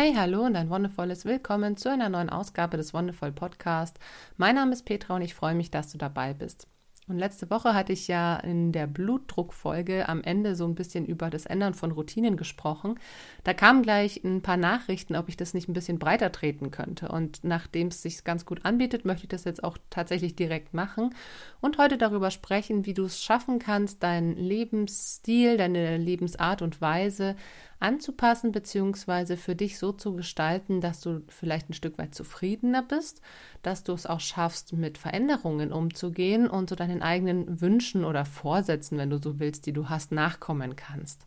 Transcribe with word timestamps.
Hey, 0.00 0.14
hallo 0.14 0.46
und 0.46 0.54
ein 0.54 0.70
wundervolles 0.70 1.24
Willkommen 1.24 1.76
zu 1.76 1.90
einer 1.90 2.08
neuen 2.08 2.30
Ausgabe 2.30 2.76
des 2.76 2.94
Wonderful 2.94 3.32
Podcast. 3.32 3.98
Mein 4.36 4.54
Name 4.54 4.72
ist 4.72 4.84
Petra 4.84 5.16
und 5.16 5.22
ich 5.22 5.34
freue 5.34 5.56
mich, 5.56 5.72
dass 5.72 5.90
du 5.90 5.98
dabei 5.98 6.34
bist. 6.34 6.68
Und 7.08 7.18
letzte 7.18 7.50
Woche 7.50 7.74
hatte 7.74 7.92
ich 7.92 8.06
ja 8.06 8.36
in 8.36 8.70
der 8.70 8.86
Blutdruckfolge 8.86 10.08
am 10.08 10.22
Ende 10.22 10.54
so 10.54 10.66
ein 10.66 10.76
bisschen 10.76 11.04
über 11.04 11.30
das 11.30 11.46
Ändern 11.46 11.74
von 11.74 11.90
Routinen 11.90 12.36
gesprochen. 12.36 13.00
Da 13.44 13.54
kamen 13.54 13.82
gleich 13.82 14.22
ein 14.22 14.42
paar 14.42 14.56
Nachrichten, 14.56 15.16
ob 15.16 15.28
ich 15.28 15.36
das 15.36 15.54
nicht 15.54 15.68
ein 15.68 15.72
bisschen 15.72 15.98
breiter 15.98 16.30
treten 16.30 16.70
könnte. 16.70 17.08
Und 17.08 17.42
nachdem 17.42 17.88
es 17.88 18.02
sich 18.02 18.22
ganz 18.22 18.46
gut 18.46 18.64
anbietet, 18.64 19.04
möchte 19.04 19.24
ich 19.24 19.30
das 19.30 19.44
jetzt 19.44 19.64
auch 19.64 19.78
tatsächlich 19.90 20.36
direkt 20.36 20.74
machen 20.74 21.14
und 21.60 21.78
heute 21.78 21.98
darüber 21.98 22.30
sprechen, 22.30 22.86
wie 22.86 22.94
du 22.94 23.06
es 23.06 23.20
schaffen 23.20 23.58
kannst, 23.58 24.02
deinen 24.02 24.36
Lebensstil, 24.36 25.56
deine 25.56 25.96
Lebensart 25.96 26.62
und 26.62 26.80
Weise 26.80 27.34
anzupassen, 27.80 28.52
beziehungsweise 28.52 29.36
für 29.36 29.54
dich 29.54 29.78
so 29.78 29.92
zu 29.92 30.14
gestalten, 30.14 30.80
dass 30.80 31.00
du 31.00 31.22
vielleicht 31.28 31.70
ein 31.70 31.74
Stück 31.74 31.98
weit 31.98 32.14
zufriedener 32.14 32.82
bist, 32.82 33.20
dass 33.62 33.84
du 33.84 33.92
es 33.92 34.06
auch 34.06 34.20
schaffst, 34.20 34.72
mit 34.72 34.98
Veränderungen 34.98 35.72
umzugehen 35.72 36.48
und 36.48 36.68
so 36.68 36.76
deinen 36.76 37.02
eigenen 37.02 37.60
Wünschen 37.60 38.04
oder 38.04 38.24
Vorsätzen, 38.24 38.98
wenn 38.98 39.10
du 39.10 39.18
so 39.18 39.38
willst, 39.38 39.66
die 39.66 39.72
du 39.72 39.88
hast, 39.88 40.12
nachkommen 40.12 40.76
kannst. 40.76 41.26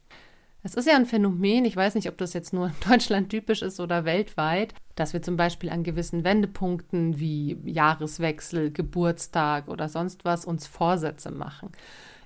Es 0.64 0.76
ist 0.76 0.88
ja 0.88 0.96
ein 0.96 1.08
Phänomen, 1.08 1.66
ich 1.66 1.76
weiß 1.76 1.96
nicht, 1.96 2.08
ob 2.08 2.18
das 2.18 2.34
jetzt 2.34 2.54
nur 2.54 2.68
in 2.68 2.74
Deutschland 2.90 3.30
typisch 3.30 3.62
ist 3.62 3.80
oder 3.80 4.06
weltweit, 4.06 4.76
dass 4.96 5.14
wir 5.14 5.22
zum 5.22 5.38
Beispiel 5.38 5.70
an 5.70 5.84
gewissen 5.84 6.24
Wendepunkten 6.24 7.20
wie 7.20 7.58
Jahreswechsel, 7.66 8.72
Geburtstag 8.72 9.70
oder 9.70 9.90
sonst 9.90 10.26
was 10.26 10.46
uns 10.46 10.68
Vorsätze 10.68 11.32
machen 11.32 11.72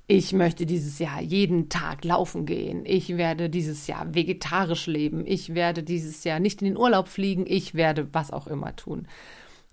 ich 0.08 0.34
möchte 0.34 0.66
dieses 0.66 1.00
Jahr 1.00 1.22
jeden 1.22 1.70
Tag 1.70 2.04
laufen 2.04 2.45
gehen, 2.45 2.84
ich 2.86 3.18
werde 3.18 3.50
dieses 3.50 3.88
Jahr 3.88 4.14
vegetarisch 4.14 4.86
leben, 4.88 5.26
ich 5.26 5.55
werde 5.55 5.81
dieses 5.81 6.23
Jahr 6.23 6.40
nicht 6.40 6.62
in 6.62 6.68
den 6.68 6.78
Urlaub 6.78 7.08
fliegen, 7.08 7.45
ich 7.48 7.73
werde 7.73 8.08
was 8.14 8.31
auch 8.31 8.48
immer 8.48 8.76
tun. 8.76 9.08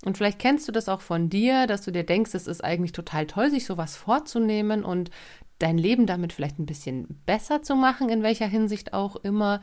Und 0.05 0.16
vielleicht 0.16 0.38
kennst 0.38 0.66
du 0.66 0.72
das 0.72 0.88
auch 0.88 1.00
von 1.00 1.28
dir, 1.28 1.66
dass 1.66 1.83
du 1.83 1.92
dir 1.92 2.05
denkst, 2.05 2.34
es 2.34 2.47
ist 2.47 2.64
eigentlich 2.64 2.92
total 2.92 3.27
toll, 3.27 3.50
sich 3.50 3.66
sowas 3.66 3.97
vorzunehmen 3.97 4.84
und 4.84 5.10
dein 5.58 5.78
Leben 5.78 6.06
damit 6.06 6.33
vielleicht 6.33 6.58
ein 6.58 6.66
bisschen 6.66 7.06
besser 7.25 7.62
zu 7.62 7.77
machen, 7.77 8.08
in 8.08 8.22
welcher 8.22 8.47
Hinsicht 8.47 8.94
auch 8.94 9.16
immer. 9.16 9.60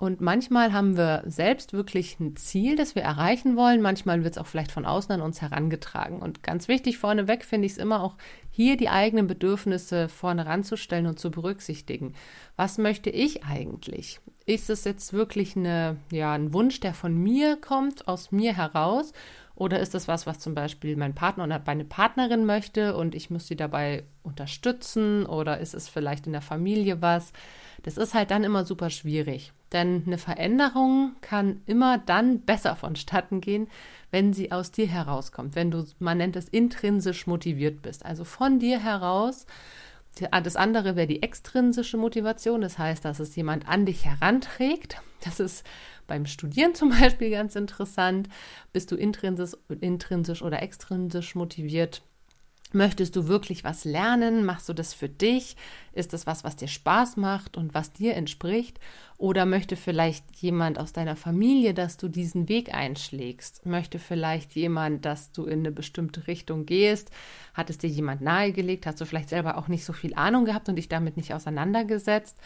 Und 0.00 0.22
manchmal 0.22 0.72
haben 0.72 0.96
wir 0.96 1.22
selbst 1.26 1.74
wirklich 1.74 2.18
ein 2.20 2.34
Ziel, 2.34 2.74
das 2.74 2.94
wir 2.94 3.02
erreichen 3.02 3.54
wollen. 3.54 3.82
Manchmal 3.82 4.24
wird 4.24 4.32
es 4.32 4.38
auch 4.38 4.46
vielleicht 4.46 4.72
von 4.72 4.86
außen 4.86 5.12
an 5.12 5.20
uns 5.20 5.42
herangetragen. 5.42 6.22
Und 6.22 6.42
ganz 6.42 6.68
wichtig 6.68 6.96
vorneweg 6.96 7.44
finde 7.44 7.66
ich 7.66 7.72
es 7.72 7.78
immer 7.78 8.02
auch 8.02 8.16
hier 8.50 8.78
die 8.78 8.88
eigenen 8.88 9.26
Bedürfnisse 9.26 10.08
vorne 10.08 10.46
ranzustellen 10.46 11.06
und 11.06 11.20
zu 11.20 11.30
berücksichtigen. 11.30 12.14
Was 12.56 12.78
möchte 12.78 13.10
ich 13.10 13.44
eigentlich? 13.44 14.20
Ist 14.46 14.70
es 14.70 14.84
jetzt 14.84 15.12
wirklich 15.12 15.54
eine, 15.54 15.98
ja, 16.10 16.32
ein 16.32 16.54
Wunsch, 16.54 16.80
der 16.80 16.94
von 16.94 17.14
mir 17.14 17.56
kommt, 17.56 18.08
aus 18.08 18.32
mir 18.32 18.56
heraus? 18.56 19.12
Oder 19.60 19.78
ist 19.78 19.94
es 19.94 20.08
was, 20.08 20.26
was 20.26 20.38
zum 20.38 20.54
Beispiel 20.54 20.96
mein 20.96 21.14
Partner 21.14 21.44
oder 21.44 21.60
meine 21.66 21.84
Partnerin 21.84 22.46
möchte 22.46 22.96
und 22.96 23.14
ich 23.14 23.28
muss 23.28 23.46
sie 23.46 23.56
dabei 23.56 24.04
unterstützen? 24.22 25.26
Oder 25.26 25.58
ist 25.58 25.74
es 25.74 25.86
vielleicht 25.86 26.26
in 26.26 26.32
der 26.32 26.40
Familie 26.40 27.02
was? 27.02 27.34
Das 27.82 27.98
ist 27.98 28.14
halt 28.14 28.30
dann 28.30 28.42
immer 28.42 28.64
super 28.64 28.88
schwierig. 28.88 29.52
Denn 29.70 30.04
eine 30.06 30.16
Veränderung 30.16 31.12
kann 31.20 31.60
immer 31.66 31.98
dann 31.98 32.40
besser 32.40 32.74
vonstatten 32.74 33.42
gehen, 33.42 33.68
wenn 34.10 34.32
sie 34.32 34.50
aus 34.50 34.72
dir 34.72 34.86
herauskommt, 34.86 35.56
wenn 35.56 35.70
du, 35.70 35.84
man 35.98 36.16
nennt 36.16 36.36
es, 36.36 36.48
intrinsisch 36.48 37.26
motiviert 37.26 37.82
bist. 37.82 38.06
Also 38.06 38.24
von 38.24 38.60
dir 38.60 38.82
heraus. 38.82 39.44
Das 40.42 40.56
andere 40.56 40.96
wäre 40.96 41.06
die 41.06 41.22
extrinsische 41.22 41.98
Motivation, 41.98 42.62
das 42.62 42.78
heißt, 42.78 43.04
dass 43.04 43.20
es 43.20 43.36
jemand 43.36 43.68
an 43.68 43.84
dich 43.84 44.06
heranträgt. 44.06 45.02
Das 45.22 45.38
ist 45.38 45.66
beim 46.10 46.26
Studieren 46.26 46.74
zum 46.80 46.90
Beispiel 46.90 47.30
ganz 47.30 47.56
interessant. 47.56 48.28
Bist 48.74 48.92
du 48.92 48.96
intrinsisch, 48.96 49.56
intrinsisch 49.80 50.42
oder 50.42 50.60
extrinsisch 50.60 51.34
motiviert? 51.34 52.02
Möchtest 52.72 53.16
du 53.16 53.26
wirklich 53.26 53.64
was 53.64 53.84
lernen? 53.84 54.44
Machst 54.44 54.68
du 54.68 54.72
das 54.72 54.94
für 54.94 55.08
dich? 55.08 55.56
Ist 55.92 56.12
das 56.12 56.26
was, 56.26 56.44
was 56.44 56.54
dir 56.54 56.68
Spaß 56.68 57.16
macht 57.16 57.56
und 57.56 57.74
was 57.74 57.92
dir 57.92 58.14
entspricht? 58.14 58.78
Oder 59.18 59.44
möchte 59.44 59.74
vielleicht 59.74 60.36
jemand 60.36 60.78
aus 60.78 60.92
deiner 60.92 61.16
Familie, 61.16 61.74
dass 61.74 61.96
du 61.96 62.08
diesen 62.08 62.48
Weg 62.48 62.72
einschlägst? 62.72 63.66
Möchte 63.66 63.98
vielleicht 63.98 64.54
jemand, 64.54 65.04
dass 65.04 65.32
du 65.32 65.46
in 65.46 65.60
eine 65.60 65.72
bestimmte 65.72 66.28
Richtung 66.28 66.64
gehst? 66.64 67.10
Hat 67.54 67.70
es 67.70 67.78
dir 67.78 67.90
jemand 67.90 68.20
nahegelegt? 68.20 68.86
Hast 68.86 69.00
du 69.00 69.04
vielleicht 69.04 69.30
selber 69.30 69.58
auch 69.58 69.66
nicht 69.66 69.84
so 69.84 69.92
viel 69.92 70.14
Ahnung 70.14 70.44
gehabt 70.44 70.68
und 70.68 70.76
dich 70.76 70.88
damit 70.88 71.16
nicht 71.16 71.34
auseinandergesetzt? 71.34 72.38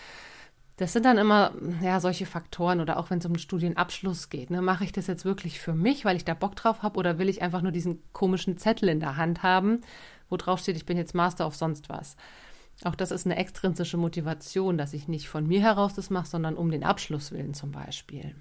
Das 0.76 0.92
sind 0.92 1.04
dann 1.04 1.18
immer 1.18 1.52
ja 1.82 2.00
solche 2.00 2.26
Faktoren 2.26 2.80
oder 2.80 2.98
auch 2.98 3.10
wenn 3.10 3.18
es 3.18 3.26
um 3.26 3.34
den 3.34 3.38
Studienabschluss 3.38 4.28
geht. 4.28 4.50
Ne, 4.50 4.60
mache 4.60 4.84
ich 4.84 4.92
das 4.92 5.06
jetzt 5.06 5.24
wirklich 5.24 5.60
für 5.60 5.72
mich, 5.72 6.04
weil 6.04 6.16
ich 6.16 6.24
da 6.24 6.34
Bock 6.34 6.56
drauf 6.56 6.82
habe, 6.82 6.98
oder 6.98 7.18
will 7.18 7.28
ich 7.28 7.42
einfach 7.42 7.62
nur 7.62 7.70
diesen 7.70 8.02
komischen 8.12 8.58
Zettel 8.58 8.88
in 8.88 9.00
der 9.00 9.16
Hand 9.16 9.42
haben 9.42 9.80
wo 10.28 10.36
drauf 10.36 10.60
steht, 10.60 10.76
ich 10.76 10.86
bin 10.86 10.96
jetzt 10.96 11.14
Master 11.14 11.46
auf 11.46 11.56
sonst 11.56 11.88
was. 11.88 12.16
Auch 12.82 12.94
das 12.94 13.10
ist 13.10 13.24
eine 13.24 13.36
extrinsische 13.36 13.96
Motivation, 13.96 14.76
dass 14.76 14.92
ich 14.92 15.06
nicht 15.06 15.28
von 15.28 15.46
mir 15.46 15.60
heraus 15.60 15.94
das 15.94 16.10
mache, 16.10 16.26
sondern 16.26 16.56
um 16.56 16.70
den 16.70 16.82
Abschluss 16.82 17.30
willen 17.30 17.54
zum 17.54 17.70
Beispiel. 17.70 18.34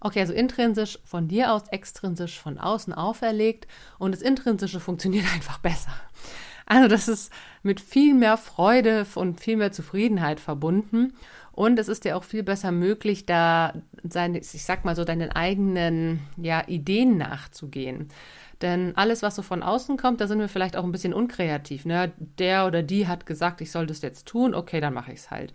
Okay, 0.00 0.20
also 0.20 0.32
intrinsisch 0.32 0.98
von 1.04 1.28
dir 1.28 1.52
aus, 1.52 1.66
extrinsisch 1.68 2.38
von 2.38 2.58
außen 2.58 2.92
auferlegt 2.92 3.66
und 3.98 4.12
das 4.12 4.22
Intrinsische 4.22 4.78
funktioniert 4.78 5.26
einfach 5.34 5.58
besser. 5.58 5.92
Also 6.66 6.88
das 6.88 7.08
ist 7.08 7.32
mit 7.62 7.80
viel 7.80 8.14
mehr 8.14 8.36
Freude 8.36 9.06
und 9.14 9.40
viel 9.40 9.56
mehr 9.56 9.72
Zufriedenheit 9.72 10.40
verbunden 10.40 11.12
und 11.54 11.78
es 11.78 11.88
ist 11.88 12.04
dir 12.04 12.16
auch 12.16 12.24
viel 12.24 12.42
besser 12.42 12.72
möglich, 12.72 13.26
da 13.26 13.74
seine, 14.02 14.38
ich 14.38 14.64
sag 14.64 14.84
mal 14.84 14.96
so, 14.96 15.04
deinen 15.04 15.30
eigenen 15.30 16.20
ja, 16.36 16.64
Ideen 16.66 17.16
nachzugehen. 17.16 18.08
Denn 18.60 18.96
alles, 18.96 19.22
was 19.22 19.36
so 19.36 19.42
von 19.42 19.62
außen 19.62 19.96
kommt, 19.96 20.20
da 20.20 20.26
sind 20.26 20.40
wir 20.40 20.48
vielleicht 20.48 20.76
auch 20.76 20.84
ein 20.84 20.92
bisschen 20.92 21.14
unkreativ. 21.14 21.84
Ne? 21.84 22.12
Der 22.38 22.66
oder 22.66 22.82
die 22.82 23.06
hat 23.06 23.26
gesagt, 23.26 23.60
ich 23.60 23.70
soll 23.70 23.86
das 23.86 24.02
jetzt 24.02 24.26
tun, 24.26 24.54
okay, 24.54 24.80
dann 24.80 24.94
mache 24.94 25.12
ich 25.12 25.20
es 25.20 25.30
halt. 25.30 25.52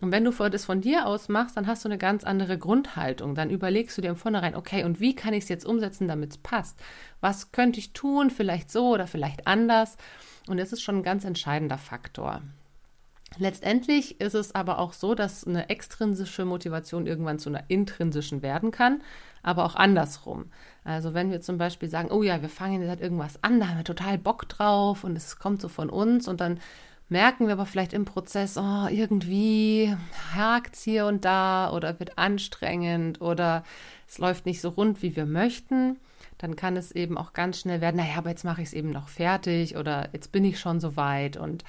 Und 0.00 0.10
wenn 0.10 0.24
du 0.24 0.32
das 0.32 0.64
von 0.64 0.80
dir 0.80 1.06
aus 1.06 1.28
machst, 1.28 1.56
dann 1.56 1.66
hast 1.66 1.84
du 1.84 1.88
eine 1.88 1.98
ganz 1.98 2.24
andere 2.24 2.58
Grundhaltung. 2.58 3.34
Dann 3.34 3.50
überlegst 3.50 3.96
du 3.96 4.02
dir 4.02 4.08
im 4.08 4.16
Vornherein, 4.16 4.56
okay, 4.56 4.84
und 4.84 4.98
wie 5.00 5.14
kann 5.14 5.34
ich 5.34 5.44
es 5.44 5.48
jetzt 5.48 5.64
umsetzen, 5.64 6.08
damit 6.08 6.30
es 6.32 6.38
passt? 6.38 6.78
Was 7.20 7.52
könnte 7.52 7.78
ich 7.78 7.92
tun? 7.92 8.30
Vielleicht 8.30 8.70
so 8.70 8.88
oder 8.88 9.06
vielleicht 9.06 9.46
anders. 9.46 9.96
Und 10.48 10.58
das 10.58 10.72
ist 10.72 10.82
schon 10.82 10.96
ein 10.96 11.02
ganz 11.04 11.24
entscheidender 11.24 11.78
Faktor. 11.78 12.42
Letztendlich 13.38 14.20
ist 14.20 14.34
es 14.34 14.54
aber 14.54 14.78
auch 14.78 14.92
so, 14.92 15.14
dass 15.14 15.46
eine 15.46 15.68
extrinsische 15.68 16.44
Motivation 16.44 17.06
irgendwann 17.06 17.38
zu 17.38 17.48
einer 17.48 17.64
intrinsischen 17.68 18.42
werden 18.42 18.70
kann, 18.70 19.02
aber 19.42 19.64
auch 19.64 19.74
andersrum. 19.74 20.46
Also 20.84 21.14
wenn 21.14 21.30
wir 21.30 21.40
zum 21.40 21.58
Beispiel 21.58 21.88
sagen, 21.88 22.10
oh 22.10 22.22
ja, 22.22 22.42
wir 22.42 22.48
fangen 22.48 22.80
jetzt 22.80 22.90
halt 22.90 23.00
irgendwas 23.00 23.42
an, 23.42 23.58
da 23.58 23.68
haben 23.68 23.78
wir 23.78 23.84
total 23.84 24.18
Bock 24.18 24.48
drauf 24.48 25.02
und 25.02 25.16
es 25.16 25.38
kommt 25.38 25.60
so 25.60 25.68
von 25.68 25.90
uns 25.90 26.28
und 26.28 26.40
dann 26.40 26.60
merken 27.08 27.46
wir 27.46 27.54
aber 27.54 27.66
vielleicht 27.66 27.92
im 27.92 28.04
Prozess, 28.04 28.56
oh, 28.56 28.86
irgendwie 28.88 29.94
hakt 30.34 30.74
es 30.76 30.82
hier 30.82 31.06
und 31.06 31.24
da 31.24 31.72
oder 31.72 31.98
wird 31.98 32.18
anstrengend 32.18 33.20
oder 33.20 33.62
es 34.08 34.18
läuft 34.18 34.46
nicht 34.46 34.60
so 34.60 34.70
rund, 34.70 35.02
wie 35.02 35.16
wir 35.16 35.26
möchten, 35.26 35.98
dann 36.38 36.56
kann 36.56 36.76
es 36.76 36.92
eben 36.92 37.16
auch 37.16 37.32
ganz 37.32 37.60
schnell 37.60 37.80
werden, 37.80 37.96
naja, 37.96 38.16
aber 38.16 38.30
jetzt 38.30 38.44
mache 38.44 38.62
ich 38.62 38.68
es 38.68 38.74
eben 38.74 38.90
noch 38.90 39.08
fertig 39.08 39.76
oder 39.76 40.08
jetzt 40.12 40.32
bin 40.32 40.44
ich 40.44 40.58
schon 40.58 40.80
so 40.80 40.96
weit 40.96 41.36
und 41.36 41.64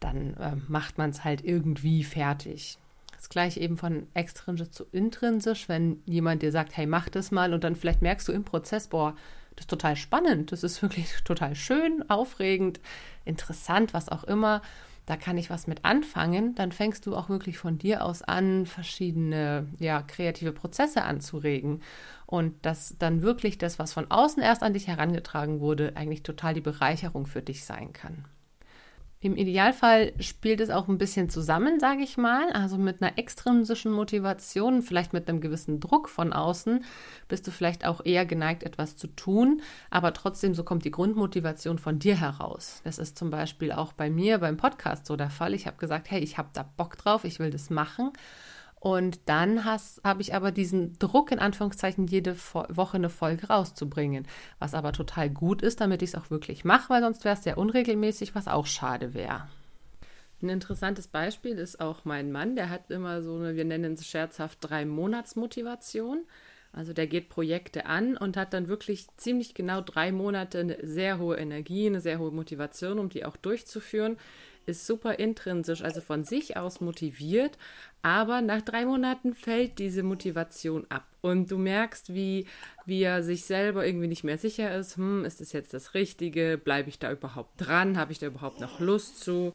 dann 0.00 0.34
äh, 0.34 0.52
macht 0.68 0.98
man 0.98 1.10
es 1.10 1.24
halt 1.24 1.44
irgendwie 1.44 2.04
fertig. 2.04 2.78
Das 3.16 3.28
gleiche 3.28 3.58
eben 3.60 3.76
von 3.76 4.06
extrinsisch 4.14 4.70
zu 4.70 4.84
intrinsisch, 4.92 5.68
wenn 5.68 6.00
jemand 6.06 6.42
dir 6.42 6.52
sagt, 6.52 6.76
hey, 6.76 6.86
mach 6.86 7.08
das 7.08 7.32
mal 7.32 7.52
und 7.52 7.64
dann 7.64 7.74
vielleicht 7.74 8.00
merkst 8.00 8.28
du 8.28 8.32
im 8.32 8.44
Prozess, 8.44 8.86
boah, 8.86 9.16
das 9.58 9.64
ist 9.64 9.70
total 9.70 9.96
spannend, 9.96 10.52
das 10.52 10.62
ist 10.62 10.80
wirklich 10.82 11.12
total 11.24 11.56
schön, 11.56 12.08
aufregend, 12.08 12.80
interessant, 13.24 13.92
was 13.92 14.08
auch 14.08 14.24
immer. 14.24 14.62
Da 15.04 15.16
kann 15.16 15.38
ich 15.38 15.48
was 15.48 15.66
mit 15.66 15.86
anfangen, 15.86 16.54
dann 16.54 16.70
fängst 16.70 17.06
du 17.06 17.16
auch 17.16 17.30
wirklich 17.30 17.56
von 17.58 17.78
dir 17.78 18.04
aus 18.04 18.22
an, 18.22 18.66
verschiedene 18.66 19.66
ja, 19.78 20.02
kreative 20.02 20.52
Prozesse 20.52 21.02
anzuregen. 21.02 21.82
Und 22.26 22.54
dass 22.66 22.94
dann 22.98 23.22
wirklich 23.22 23.56
das, 23.56 23.78
was 23.78 23.94
von 23.94 24.10
außen 24.10 24.42
erst 24.42 24.62
an 24.62 24.74
dich 24.74 24.86
herangetragen 24.86 25.60
wurde, 25.60 25.96
eigentlich 25.96 26.22
total 26.22 26.52
die 26.52 26.60
Bereicherung 26.60 27.26
für 27.26 27.40
dich 27.40 27.64
sein 27.64 27.94
kann. 27.94 28.26
Im 29.20 29.36
Idealfall 29.36 30.12
spielt 30.20 30.60
es 30.60 30.70
auch 30.70 30.86
ein 30.86 30.96
bisschen 30.96 31.28
zusammen, 31.28 31.80
sage 31.80 32.02
ich 32.02 32.16
mal. 32.16 32.52
Also 32.52 32.78
mit 32.78 33.02
einer 33.02 33.18
extrinsischen 33.18 33.90
Motivation, 33.90 34.80
vielleicht 34.80 35.12
mit 35.12 35.28
einem 35.28 35.40
gewissen 35.40 35.80
Druck 35.80 36.08
von 36.08 36.32
außen, 36.32 36.84
bist 37.26 37.44
du 37.46 37.50
vielleicht 37.50 37.84
auch 37.84 38.04
eher 38.04 38.24
geneigt, 38.26 38.62
etwas 38.62 38.96
zu 38.96 39.08
tun. 39.08 39.60
Aber 39.90 40.12
trotzdem, 40.12 40.54
so 40.54 40.62
kommt 40.62 40.84
die 40.84 40.92
Grundmotivation 40.92 41.80
von 41.80 41.98
dir 41.98 42.14
heraus. 42.14 42.80
Das 42.84 42.98
ist 42.98 43.18
zum 43.18 43.30
Beispiel 43.30 43.72
auch 43.72 43.92
bei 43.92 44.08
mir 44.08 44.38
beim 44.38 44.56
Podcast 44.56 45.06
so 45.06 45.16
der 45.16 45.30
Fall. 45.30 45.52
Ich 45.52 45.66
habe 45.66 45.78
gesagt, 45.78 46.12
hey, 46.12 46.20
ich 46.20 46.38
habe 46.38 46.50
da 46.52 46.62
Bock 46.62 46.96
drauf, 46.96 47.24
ich 47.24 47.40
will 47.40 47.50
das 47.50 47.70
machen. 47.70 48.12
Und 48.80 49.20
dann 49.26 49.64
habe 49.64 50.22
ich 50.22 50.34
aber 50.34 50.52
diesen 50.52 50.98
Druck, 50.98 51.32
in 51.32 51.40
Anführungszeichen, 51.40 52.06
jede 52.06 52.36
Woche 52.68 52.96
eine 52.96 53.10
Folge 53.10 53.48
rauszubringen. 53.48 54.26
Was 54.58 54.74
aber 54.74 54.92
total 54.92 55.30
gut 55.30 55.62
ist, 55.62 55.80
damit 55.80 56.02
ich 56.02 56.10
es 56.10 56.14
auch 56.14 56.30
wirklich 56.30 56.64
mache, 56.64 56.90
weil 56.90 57.02
sonst 57.02 57.24
wäre 57.24 57.34
es 57.34 57.42
sehr 57.42 57.58
unregelmäßig, 57.58 58.34
was 58.34 58.46
auch 58.46 58.66
schade 58.66 59.14
wäre. 59.14 59.48
Ein 60.40 60.50
interessantes 60.50 61.08
Beispiel 61.08 61.58
ist 61.58 61.80
auch 61.80 62.04
mein 62.04 62.30
Mann, 62.30 62.54
der 62.54 62.70
hat 62.70 62.92
immer 62.92 63.22
so 63.22 63.34
eine, 63.34 63.56
wir 63.56 63.64
nennen 63.64 63.94
es 63.94 64.06
scherzhaft 64.06 64.58
drei 64.60 64.84
Monatsmotivation. 64.84 66.24
Also 66.72 66.92
der 66.92 67.08
geht 67.08 67.28
Projekte 67.28 67.86
an 67.86 68.16
und 68.16 68.36
hat 68.36 68.52
dann 68.52 68.68
wirklich 68.68 69.08
ziemlich 69.16 69.54
genau 69.54 69.80
drei 69.80 70.12
Monate 70.12 70.60
eine 70.60 70.76
sehr 70.86 71.18
hohe 71.18 71.36
Energie, 71.36 71.86
eine 71.86 72.00
sehr 72.00 72.20
hohe 72.20 72.30
Motivation, 72.30 73.00
um 73.00 73.08
die 73.08 73.24
auch 73.24 73.36
durchzuführen. 73.36 74.16
Ist 74.68 74.86
super 74.86 75.18
intrinsisch, 75.18 75.82
also 75.82 76.02
von 76.02 76.24
sich 76.24 76.58
aus 76.58 76.82
motiviert, 76.82 77.56
aber 78.02 78.42
nach 78.42 78.60
drei 78.60 78.84
Monaten 78.84 79.34
fällt 79.34 79.78
diese 79.78 80.02
Motivation 80.02 80.84
ab. 80.90 81.06
Und 81.22 81.50
du 81.50 81.56
merkst, 81.56 82.12
wie, 82.12 82.46
wie 82.84 83.02
er 83.02 83.22
sich 83.22 83.46
selber 83.46 83.86
irgendwie 83.86 84.08
nicht 84.08 84.24
mehr 84.24 84.36
sicher 84.36 84.76
ist. 84.76 84.98
Hm, 84.98 85.24
ist 85.24 85.40
das 85.40 85.52
jetzt 85.52 85.72
das 85.72 85.94
Richtige? 85.94 86.60
Bleibe 86.62 86.90
ich 86.90 86.98
da 86.98 87.10
überhaupt 87.10 87.52
dran? 87.56 87.96
Habe 87.96 88.12
ich 88.12 88.18
da 88.18 88.26
überhaupt 88.26 88.60
noch 88.60 88.78
Lust 88.78 89.20
zu? 89.20 89.54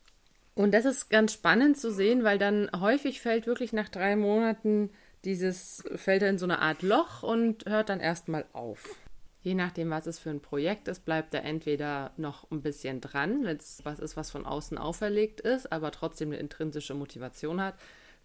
Und 0.56 0.74
das 0.74 0.86
ist 0.86 1.12
ganz 1.12 1.33
spannend 1.33 1.77
zu 1.77 1.92
sehen, 1.92 2.24
weil 2.24 2.39
dann 2.39 2.69
häufig 2.75 3.21
fällt 3.21 3.45
wirklich 3.45 3.71
nach 3.71 3.89
drei 3.89 4.15
Monaten 4.15 4.89
dieses 5.25 5.83
fällt 5.95 6.21
er 6.21 6.30
in 6.30 6.38
so 6.38 6.45
eine 6.45 6.60
Art 6.60 6.81
Loch 6.81 7.24
und 7.24 7.65
hört 7.65 7.89
dann 7.89 8.00
erstmal 8.00 8.45
auf. 8.54 8.95
Je 9.44 9.56
nachdem, 9.56 9.90
was 9.90 10.07
es 10.07 10.19
für 10.19 10.30
ein 10.30 10.40
Projekt 10.40 10.88
ist, 10.88 11.04
bleibt 11.04 11.34
er 11.34 11.44
entweder 11.44 12.12
noch 12.16 12.50
ein 12.50 12.62
bisschen 12.62 13.01
dran, 13.01 13.44
wenn 13.44 13.57
es 13.57 13.81
was 13.84 14.00
ist, 14.00 14.16
was 14.16 14.31
von 14.31 14.45
außen 14.45 14.78
auferlegt 14.78 15.42
ist, 15.42 15.69
aber 15.72 15.92
trotzdem 15.92 16.30
eine 16.30 16.38
intrinsische 16.38 16.94
Motivation 16.94 17.62
hat. 17.62 17.75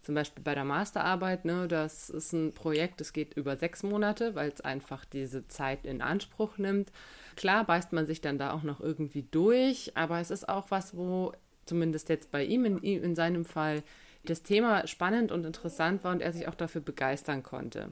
Zum 0.01 0.15
Beispiel 0.15 0.41
bei 0.41 0.55
der 0.55 0.63
Masterarbeit, 0.63 1.43
ne, 1.43 1.67
das 1.67 2.09
ist 2.09 2.31
ein 2.31 2.53
Projekt, 2.53 3.01
das 3.01 3.11
geht 3.11 3.33
über 3.33 3.57
sechs 3.57 3.83
Monate, 3.83 4.33
weil 4.33 4.49
es 4.49 4.61
einfach 4.61 5.03
diese 5.03 5.45
Zeit 5.49 5.85
in 5.85 6.01
Anspruch 6.01 6.57
nimmt. 6.57 6.89
Klar 7.35 7.65
beißt 7.65 7.91
man 7.91 8.07
sich 8.07 8.21
dann 8.21 8.37
da 8.37 8.53
auch 8.53 8.63
noch 8.63 8.79
irgendwie 8.79 9.23
durch, 9.29 9.91
aber 9.95 10.21
es 10.21 10.31
ist 10.31 10.47
auch 10.47 10.71
was, 10.71 10.95
wo 10.95 11.33
zumindest 11.65 12.07
jetzt 12.07 12.31
bei 12.31 12.45
ihm 12.45 12.63
in, 12.63 12.77
in 12.77 13.13
seinem 13.13 13.43
Fall 13.43 13.83
das 14.23 14.43
Thema 14.43 14.87
spannend 14.87 15.33
und 15.33 15.45
interessant 15.45 16.03
war 16.03 16.13
und 16.13 16.21
er 16.21 16.31
sich 16.31 16.47
auch 16.47 16.55
dafür 16.55 16.81
begeistern 16.81 17.43
konnte. 17.43 17.91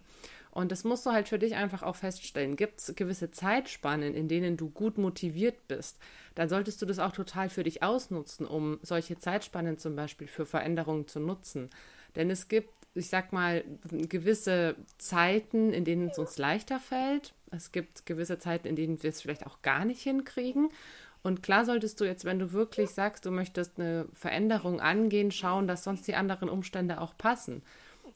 Und 0.57 0.71
das 0.71 0.83
musst 0.83 1.05
du 1.05 1.11
halt 1.11 1.29
für 1.29 1.37
dich 1.37 1.53
einfach 1.53 1.83
auch 1.83 1.95
feststellen. 1.95 2.55
Gibt 2.55 2.79
es 2.79 2.95
gewisse 2.95 3.29
Zeitspannen, 3.29 4.15
in 4.15 4.27
denen 4.27 4.57
du 4.57 4.71
gut 4.71 4.97
motiviert 4.97 5.67
bist, 5.67 5.99
dann 6.33 6.49
solltest 6.49 6.81
du 6.81 6.87
das 6.87 6.97
auch 6.97 7.11
total 7.11 7.49
für 7.49 7.61
dich 7.61 7.83
ausnutzen, 7.83 8.47
um 8.47 8.79
solche 8.81 9.19
Zeitspannen 9.19 9.77
zum 9.77 9.95
Beispiel 9.95 10.25
für 10.25 10.47
Veränderungen 10.47 11.07
zu 11.07 11.19
nutzen. 11.19 11.69
Denn 12.15 12.31
es 12.31 12.47
gibt, 12.47 12.71
ich 12.95 13.07
sag 13.07 13.33
mal, 13.33 13.63
gewisse 13.91 14.75
Zeiten, 14.97 15.73
in 15.73 15.85
denen 15.85 16.09
es 16.09 16.17
uns 16.17 16.39
leichter 16.39 16.79
fällt. 16.79 17.35
Es 17.51 17.71
gibt 17.71 18.07
gewisse 18.07 18.39
Zeiten, 18.39 18.67
in 18.67 18.75
denen 18.75 19.03
wir 19.03 19.11
es 19.11 19.21
vielleicht 19.21 19.45
auch 19.45 19.61
gar 19.61 19.85
nicht 19.85 20.01
hinkriegen. 20.01 20.69
Und 21.21 21.43
klar 21.43 21.65
solltest 21.65 22.01
du 22.01 22.05
jetzt, 22.05 22.25
wenn 22.25 22.39
du 22.39 22.51
wirklich 22.51 22.89
sagst, 22.89 23.27
du 23.27 23.29
möchtest 23.29 23.79
eine 23.79 24.07
Veränderung 24.11 24.81
angehen, 24.81 25.29
schauen, 25.29 25.67
dass 25.67 25.83
sonst 25.83 26.07
die 26.07 26.15
anderen 26.15 26.49
Umstände 26.49 26.99
auch 26.99 27.15
passen. 27.15 27.61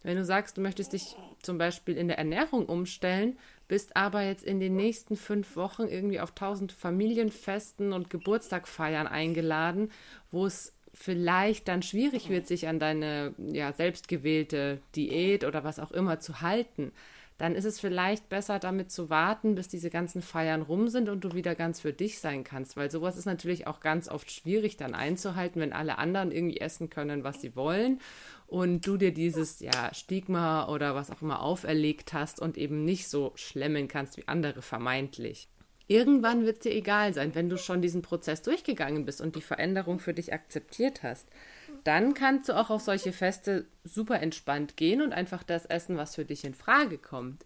Wenn 0.04 0.18
du 0.18 0.26
sagst, 0.26 0.58
du 0.58 0.62
möchtest 0.62 0.94
dich 0.94 1.16
zum 1.42 1.58
Beispiel 1.58 1.96
in 1.98 2.08
der 2.08 2.18
Ernährung 2.18 2.66
umstellen, 2.66 3.38
bist 3.68 3.96
aber 3.96 4.22
jetzt 4.22 4.44
in 4.44 4.60
den 4.60 4.76
nächsten 4.76 5.16
fünf 5.16 5.56
Wochen 5.56 5.84
irgendwie 5.84 6.20
auf 6.20 6.32
tausend 6.32 6.72
Familienfesten 6.72 7.94
und 7.94 8.10
Geburtstagfeiern 8.10 9.08
eingeladen, 9.08 9.92
wo 10.32 10.46
es 10.46 10.74
vielleicht 10.94 11.68
dann 11.68 11.84
schwierig 11.84 12.30
wird, 12.30 12.48
sich 12.48 12.68
an 12.68 12.80
deine 12.80 13.34
ja, 13.38 13.72
selbstgewählte 13.74 14.80
Diät 14.96 15.46
oder 15.46 15.64
was 15.64 15.80
auch 15.80 15.92
immer 15.92 16.20
zu 16.20 16.42
halten, 16.42 16.92
dann 17.38 17.56
ist 17.56 17.66
es 17.66 17.80
vielleicht 17.80 18.30
besser, 18.30 18.60
damit 18.60 18.92
zu 18.92 19.10
warten, 19.10 19.56
bis 19.56 19.68
diese 19.68 19.90
ganzen 19.90 20.22
Feiern 20.22 20.62
rum 20.62 20.90
sind 20.90 21.10
und 21.10 21.24
du 21.24 21.34
wieder 21.34 21.56
ganz 21.56 21.80
für 21.80 21.92
dich 21.92 22.20
sein 22.20 22.44
kannst. 22.44 22.78
Weil 22.78 22.92
sowas 22.92 23.18
ist 23.18 23.26
natürlich 23.26 23.66
auch 23.66 23.80
ganz 23.80 24.10
oft 24.10 24.32
schwierig 24.32 24.78
dann 24.78 24.94
einzuhalten, 24.94 25.60
wenn 25.60 25.74
alle 25.74 25.98
anderen 25.98 26.32
irgendwie 26.32 26.60
essen 26.60 26.92
können, 26.92 27.24
was 27.24 27.42
sie 27.42 27.56
wollen 27.56 28.00
und 28.52 28.86
du 28.86 28.98
dir 28.98 29.14
dieses 29.14 29.60
ja, 29.60 29.94
Stigma 29.94 30.68
oder 30.68 30.94
was 30.94 31.10
auch 31.10 31.22
immer 31.22 31.42
auferlegt 31.42 32.14
hast 32.14 32.40
und 32.40 32.58
eben 32.58 32.86
nicht 32.86 33.08
so 33.08 33.32
schlemmen 33.36 33.88
kannst 33.88 34.18
wie 34.18 34.28
andere 34.28 34.62
vermeintlich. 34.62 35.48
Irgendwann 35.88 36.46
wird 36.46 36.58
es 36.58 36.64
dir 36.64 36.74
egal 36.74 37.14
sein, 37.14 37.36
wenn 37.36 37.50
du 37.50 37.58
schon 37.58 37.82
diesen 37.82 38.02
Prozess 38.02 38.42
durchgegangen 38.44 39.06
bist 39.06 39.20
und 39.20 39.36
die 39.36 39.42
Veränderung 39.42 40.00
für 40.00 40.14
dich 40.14 40.32
akzeptiert 40.32 41.04
hast 41.04 41.28
dann 41.84 42.14
kannst 42.14 42.50
du 42.50 42.54
auch 42.54 42.70
auf 42.70 42.82
solche 42.82 43.12
Feste 43.12 43.66
super 43.84 44.22
entspannt 44.22 44.78
gehen 44.78 45.02
und 45.02 45.14
einfach 45.14 45.44
das 45.44 45.66
essen, 45.66 45.98
was 45.98 46.16
für 46.16 46.26
dich 46.26 46.44
in 46.44 46.54
Frage 46.54 46.98
kommt. 46.98 47.46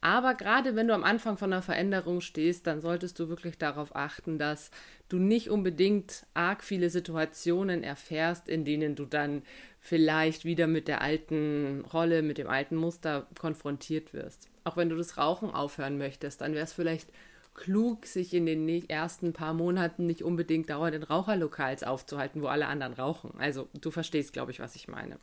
Aber 0.00 0.34
gerade 0.34 0.76
wenn 0.76 0.88
du 0.88 0.94
am 0.94 1.04
Anfang 1.04 1.36
von 1.36 1.52
einer 1.52 1.62
Veränderung 1.62 2.20
stehst, 2.20 2.66
dann 2.66 2.80
solltest 2.80 3.18
du 3.18 3.28
wirklich 3.28 3.58
darauf 3.58 3.96
achten, 3.96 4.38
dass 4.38 4.70
du 5.08 5.18
nicht 5.18 5.50
unbedingt 5.50 6.26
arg 6.34 6.62
viele 6.62 6.90
Situationen 6.90 7.82
erfährst, 7.82 8.48
in 8.48 8.64
denen 8.64 8.94
du 8.94 9.04
dann 9.04 9.42
vielleicht 9.86 10.44
wieder 10.44 10.66
mit 10.66 10.88
der 10.88 11.00
alten 11.00 11.84
Rolle, 11.92 12.22
mit 12.22 12.38
dem 12.38 12.48
alten 12.48 12.74
Muster 12.74 13.28
konfrontiert 13.38 14.12
wirst. 14.12 14.48
Auch 14.64 14.76
wenn 14.76 14.88
du 14.88 14.96
das 14.96 15.16
Rauchen 15.16 15.50
aufhören 15.50 15.96
möchtest, 15.96 16.40
dann 16.40 16.54
wäre 16.54 16.64
es 16.64 16.72
vielleicht 16.72 17.08
klug, 17.54 18.04
sich 18.04 18.34
in 18.34 18.46
den 18.46 18.68
ersten 18.88 19.32
paar 19.32 19.54
Monaten 19.54 20.06
nicht 20.06 20.22
unbedingt 20.22 20.68
dauernd 20.70 20.96
in 20.96 21.04
Raucherlokals 21.04 21.84
aufzuhalten, 21.84 22.42
wo 22.42 22.48
alle 22.48 22.66
anderen 22.66 22.94
rauchen. 22.94 23.32
Also 23.38 23.68
du 23.80 23.92
verstehst, 23.92 24.32
glaube 24.32 24.50
ich, 24.50 24.58
was 24.58 24.74
ich 24.74 24.88
meine. 24.88 25.18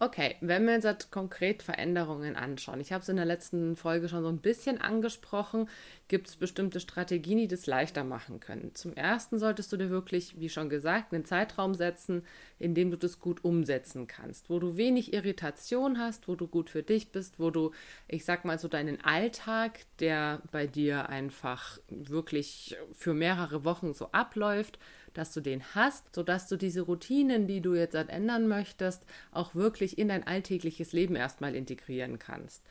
Okay, 0.00 0.36
wenn 0.40 0.64
wir 0.64 0.78
jetzt 0.78 1.10
konkret 1.10 1.64
Veränderungen 1.64 2.36
anschauen, 2.36 2.80
ich 2.80 2.92
habe 2.92 3.02
es 3.02 3.08
in 3.08 3.16
der 3.16 3.24
letzten 3.24 3.74
Folge 3.74 4.08
schon 4.08 4.22
so 4.22 4.28
ein 4.28 4.38
bisschen 4.38 4.80
angesprochen, 4.80 5.68
gibt 6.06 6.28
es 6.28 6.36
bestimmte 6.36 6.78
Strategien, 6.78 7.38
die 7.38 7.48
das 7.48 7.66
leichter 7.66 8.04
machen 8.04 8.38
können. 8.38 8.76
Zum 8.76 8.94
ersten 8.94 9.40
solltest 9.40 9.72
du 9.72 9.76
dir 9.76 9.90
wirklich, 9.90 10.38
wie 10.38 10.50
schon 10.50 10.68
gesagt, 10.68 11.12
einen 11.12 11.24
Zeitraum 11.24 11.74
setzen, 11.74 12.24
in 12.60 12.76
dem 12.76 12.92
du 12.92 12.96
das 12.96 13.18
gut 13.18 13.42
umsetzen 13.44 14.06
kannst, 14.06 14.50
wo 14.50 14.60
du 14.60 14.76
wenig 14.76 15.12
Irritation 15.14 15.98
hast, 15.98 16.28
wo 16.28 16.36
du 16.36 16.46
gut 16.46 16.70
für 16.70 16.84
dich 16.84 17.10
bist, 17.10 17.40
wo 17.40 17.50
du, 17.50 17.72
ich 18.06 18.24
sag 18.24 18.44
mal 18.44 18.58
so, 18.60 18.68
deinen 18.68 19.04
Alltag, 19.04 19.80
der 19.98 20.42
bei 20.52 20.68
dir 20.68 21.08
einfach 21.08 21.80
wirklich 21.88 22.76
für 22.92 23.14
mehrere 23.14 23.64
Wochen 23.64 23.94
so 23.94 24.12
abläuft, 24.12 24.78
dass 25.14 25.32
du 25.32 25.40
den 25.40 25.62
hast, 25.74 26.14
sodass 26.14 26.48
du 26.48 26.56
diese 26.56 26.82
Routinen, 26.82 27.46
die 27.46 27.60
du 27.60 27.74
jetzt 27.74 27.94
ändern 27.94 28.48
möchtest, 28.48 29.04
auch 29.32 29.54
wirklich 29.54 29.98
in 29.98 30.08
dein 30.08 30.26
alltägliches 30.26 30.92
Leben 30.92 31.16
erstmal 31.16 31.54
integrieren 31.54 32.18
kannst. 32.18 32.62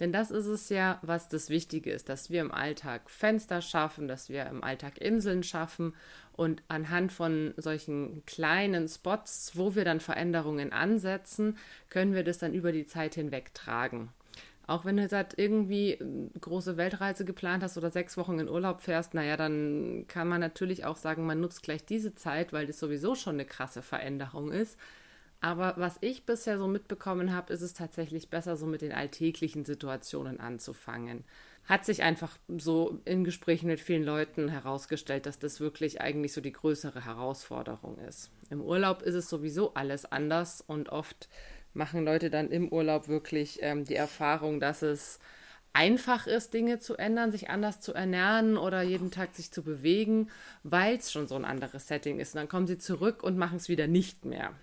Denn 0.00 0.12
das 0.12 0.30
ist 0.30 0.46
es 0.46 0.68
ja, 0.68 0.98
was 1.02 1.28
das 1.28 1.48
Wichtige 1.48 1.90
ist, 1.90 2.08
dass 2.08 2.28
wir 2.28 2.42
im 2.42 2.52
Alltag 2.52 3.08
Fenster 3.08 3.62
schaffen, 3.62 4.08
dass 4.08 4.28
wir 4.28 4.44
im 4.46 4.62
Alltag 4.62 4.98
Inseln 4.98 5.42
schaffen 5.42 5.94
und 6.32 6.62
anhand 6.68 7.12
von 7.12 7.54
solchen 7.56 8.24
kleinen 8.26 8.88
Spots, 8.88 9.52
wo 9.54 9.74
wir 9.74 9.84
dann 9.84 10.00
Veränderungen 10.00 10.72
ansetzen, 10.72 11.56
können 11.88 12.14
wir 12.14 12.24
das 12.24 12.38
dann 12.38 12.52
über 12.52 12.72
die 12.72 12.86
Zeit 12.86 13.14
hinweg 13.14 13.54
tragen. 13.54 14.10
Auch 14.66 14.84
wenn 14.84 14.96
du 14.96 15.02
jetzt 15.02 15.12
halt 15.12 15.34
irgendwie 15.36 15.98
eine 16.00 16.30
große 16.40 16.76
Weltreise 16.76 17.24
geplant 17.24 17.62
hast 17.62 17.78
oder 17.78 17.90
sechs 17.90 18.16
Wochen 18.16 18.40
in 18.40 18.48
Urlaub 18.48 18.80
fährst, 18.80 19.14
naja, 19.14 19.36
dann 19.36 20.06
kann 20.08 20.26
man 20.26 20.40
natürlich 20.40 20.84
auch 20.84 20.96
sagen, 20.96 21.24
man 21.24 21.40
nutzt 21.40 21.62
gleich 21.62 21.84
diese 21.84 22.14
Zeit, 22.14 22.52
weil 22.52 22.66
das 22.66 22.80
sowieso 22.80 23.14
schon 23.14 23.34
eine 23.34 23.44
krasse 23.44 23.82
Veränderung 23.82 24.50
ist. 24.50 24.76
Aber 25.40 25.74
was 25.76 25.98
ich 26.00 26.26
bisher 26.26 26.58
so 26.58 26.66
mitbekommen 26.66 27.32
habe, 27.34 27.52
ist 27.52 27.60
es 27.60 27.74
tatsächlich 27.74 28.30
besser, 28.30 28.56
so 28.56 28.66
mit 28.66 28.82
den 28.82 28.92
alltäglichen 28.92 29.64
Situationen 29.64 30.40
anzufangen. 30.40 31.24
Hat 31.64 31.84
sich 31.84 32.02
einfach 32.02 32.36
so 32.48 33.00
in 33.04 33.22
Gesprächen 33.22 33.66
mit 33.66 33.80
vielen 33.80 34.04
Leuten 34.04 34.48
herausgestellt, 34.48 35.26
dass 35.26 35.38
das 35.38 35.60
wirklich 35.60 36.00
eigentlich 36.00 36.32
so 36.32 36.40
die 36.40 36.52
größere 36.52 37.04
Herausforderung 37.04 37.98
ist. 37.98 38.30
Im 38.50 38.60
Urlaub 38.60 39.02
ist 39.02 39.14
es 39.14 39.28
sowieso 39.28 39.74
alles 39.74 40.10
anders 40.10 40.60
und 40.60 40.88
oft 40.88 41.28
machen 41.76 42.04
Leute 42.04 42.30
dann 42.30 42.50
im 42.50 42.68
Urlaub 42.68 43.08
wirklich 43.08 43.58
ähm, 43.62 43.84
die 43.84 43.94
Erfahrung, 43.94 44.58
dass 44.58 44.82
es 44.82 45.20
einfach 45.72 46.26
ist, 46.26 46.54
Dinge 46.54 46.78
zu 46.78 46.96
ändern, 46.96 47.30
sich 47.30 47.50
anders 47.50 47.80
zu 47.80 47.92
ernähren 47.92 48.56
oder 48.56 48.82
jeden 48.82 49.10
Tag 49.10 49.34
sich 49.34 49.52
zu 49.52 49.62
bewegen, 49.62 50.30
weil 50.62 50.96
es 50.96 51.12
schon 51.12 51.28
so 51.28 51.36
ein 51.36 51.44
anderes 51.44 51.86
Setting 51.86 52.18
ist. 52.18 52.34
Und 52.34 52.40
dann 52.40 52.48
kommen 52.48 52.66
sie 52.66 52.78
zurück 52.78 53.22
und 53.22 53.36
machen 53.36 53.58
es 53.58 53.68
wieder 53.68 53.86
nicht 53.86 54.24
mehr. 54.24 54.54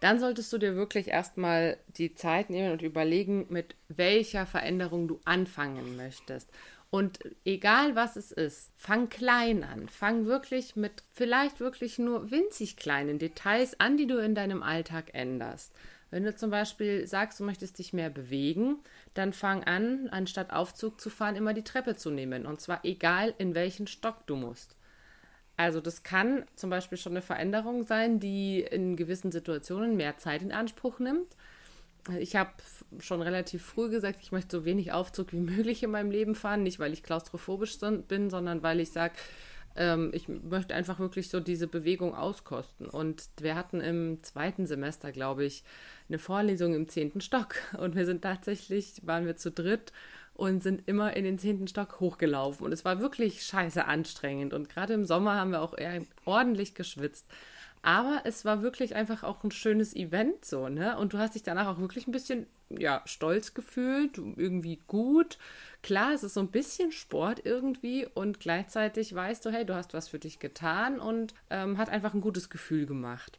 Dann 0.00 0.18
solltest 0.18 0.50
du 0.52 0.56
dir 0.56 0.76
wirklich 0.76 1.08
erstmal 1.08 1.76
die 1.88 2.14
Zeit 2.14 2.48
nehmen 2.48 2.72
und 2.72 2.80
überlegen, 2.80 3.46
mit 3.50 3.76
welcher 3.88 4.46
Veränderung 4.46 5.08
du 5.08 5.20
anfangen 5.26 5.96
möchtest. 5.96 6.48
Und 6.88 7.20
egal 7.44 7.94
was 7.94 8.16
es 8.16 8.32
ist, 8.32 8.72
fang 8.76 9.10
klein 9.10 9.62
an. 9.62 9.88
Fang 9.88 10.24
wirklich 10.24 10.74
mit 10.74 11.04
vielleicht 11.12 11.60
wirklich 11.60 11.98
nur 11.98 12.30
winzig 12.30 12.76
kleinen 12.76 13.18
Details 13.18 13.78
an, 13.78 13.98
die 13.98 14.06
du 14.06 14.16
in 14.16 14.34
deinem 14.34 14.62
Alltag 14.62 15.10
änderst. 15.12 15.72
Wenn 16.10 16.24
du 16.24 16.34
zum 16.34 16.50
Beispiel 16.50 17.06
sagst, 17.06 17.38
du 17.38 17.44
möchtest 17.44 17.78
dich 17.78 17.92
mehr 17.92 18.10
bewegen, 18.10 18.78
dann 19.14 19.32
fang 19.32 19.64
an, 19.64 20.08
anstatt 20.10 20.52
Aufzug 20.52 21.00
zu 21.00 21.08
fahren, 21.08 21.36
immer 21.36 21.54
die 21.54 21.64
Treppe 21.64 21.96
zu 21.96 22.10
nehmen. 22.10 22.46
Und 22.46 22.60
zwar 22.60 22.84
egal, 22.84 23.34
in 23.38 23.54
welchen 23.54 23.86
Stock 23.86 24.26
du 24.26 24.36
musst. 24.36 24.76
Also 25.56 25.80
das 25.80 26.02
kann 26.02 26.46
zum 26.56 26.70
Beispiel 26.70 26.98
schon 26.98 27.12
eine 27.12 27.22
Veränderung 27.22 27.84
sein, 27.84 28.18
die 28.18 28.60
in 28.60 28.96
gewissen 28.96 29.30
Situationen 29.30 29.96
mehr 29.96 30.16
Zeit 30.16 30.42
in 30.42 30.52
Anspruch 30.52 30.98
nimmt. 30.98 31.36
Ich 32.18 32.34
habe 32.34 32.50
schon 32.98 33.20
relativ 33.20 33.62
früh 33.62 33.90
gesagt, 33.90 34.20
ich 34.22 34.32
möchte 34.32 34.56
so 34.56 34.64
wenig 34.64 34.92
Aufzug 34.92 35.32
wie 35.32 35.40
möglich 35.40 35.82
in 35.82 35.90
meinem 35.90 36.10
Leben 36.10 36.34
fahren. 36.34 36.62
Nicht, 36.62 36.80
weil 36.80 36.92
ich 36.92 37.02
klaustrophobisch 37.02 37.78
bin, 38.08 38.30
sondern 38.30 38.62
weil 38.62 38.80
ich 38.80 38.90
sage, 38.90 39.14
ähm, 39.76 40.10
ich 40.12 40.28
möchte 40.28 40.74
einfach 40.74 40.98
wirklich 40.98 41.28
so 41.28 41.40
diese 41.40 41.66
Bewegung 41.66 42.14
auskosten. 42.14 42.86
Und 42.86 43.28
wir 43.40 43.54
hatten 43.54 43.80
im 43.80 44.22
zweiten 44.22 44.66
Semester, 44.66 45.12
glaube 45.12 45.44
ich, 45.44 45.64
eine 46.08 46.18
Vorlesung 46.18 46.74
im 46.74 46.88
zehnten 46.88 47.20
Stock. 47.20 47.54
Und 47.78 47.94
wir 47.96 48.06
sind 48.06 48.22
tatsächlich, 48.22 49.00
waren 49.04 49.26
wir 49.26 49.36
zu 49.36 49.50
dritt 49.50 49.92
und 50.34 50.62
sind 50.62 50.88
immer 50.88 51.16
in 51.16 51.24
den 51.24 51.38
zehnten 51.38 51.68
Stock 51.68 52.00
hochgelaufen. 52.00 52.64
Und 52.64 52.72
es 52.72 52.84
war 52.84 53.00
wirklich 53.00 53.42
scheiße 53.42 53.84
anstrengend. 53.84 54.54
Und 54.54 54.68
gerade 54.68 54.94
im 54.94 55.04
Sommer 55.04 55.34
haben 55.34 55.52
wir 55.52 55.62
auch 55.62 55.76
eher 55.76 56.02
ordentlich 56.24 56.74
geschwitzt. 56.74 57.26
Aber 57.82 58.22
es 58.24 58.44
war 58.44 58.62
wirklich 58.62 58.94
einfach 58.94 59.22
auch 59.22 59.42
ein 59.42 59.50
schönes 59.50 59.96
Event 59.96 60.44
so, 60.44 60.68
ne? 60.68 60.98
Und 60.98 61.14
du 61.14 61.18
hast 61.18 61.34
dich 61.34 61.42
danach 61.42 61.66
auch 61.66 61.78
wirklich 61.80 62.06
ein 62.06 62.12
bisschen, 62.12 62.46
ja, 62.68 63.02
stolz 63.06 63.54
gefühlt, 63.54 64.18
irgendwie 64.18 64.80
gut. 64.86 65.38
Klar, 65.82 66.12
es 66.12 66.22
ist 66.22 66.34
so 66.34 66.40
ein 66.40 66.50
bisschen 66.50 66.92
Sport 66.92 67.40
irgendwie 67.44 68.06
und 68.06 68.38
gleichzeitig 68.38 69.14
weißt 69.14 69.46
du, 69.46 69.50
hey, 69.50 69.64
du 69.64 69.74
hast 69.74 69.94
was 69.94 70.08
für 70.08 70.18
dich 70.18 70.38
getan 70.38 71.00
und 71.00 71.34
ähm, 71.48 71.78
hat 71.78 71.88
einfach 71.88 72.12
ein 72.12 72.20
gutes 72.20 72.50
Gefühl 72.50 72.84
gemacht. 72.84 73.38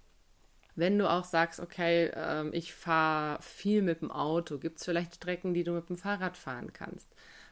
Wenn 0.76 0.98
du 0.98 1.10
auch 1.10 1.26
sagst, 1.26 1.60
okay, 1.60 2.12
ähm, 2.16 2.50
ich 2.54 2.74
fahre 2.74 3.42
viel 3.42 3.84
mit 3.84 4.02
dem 4.02 4.10
Auto, 4.10 4.58
gibt 4.58 4.80
es 4.80 4.86
vielleicht 4.86 5.16
Strecken, 5.16 5.54
die 5.54 5.64
du 5.64 5.74
mit 5.74 5.90
dem 5.90 5.98
Fahrrad 5.98 6.38
fahren 6.38 6.74
kannst. 6.74 7.08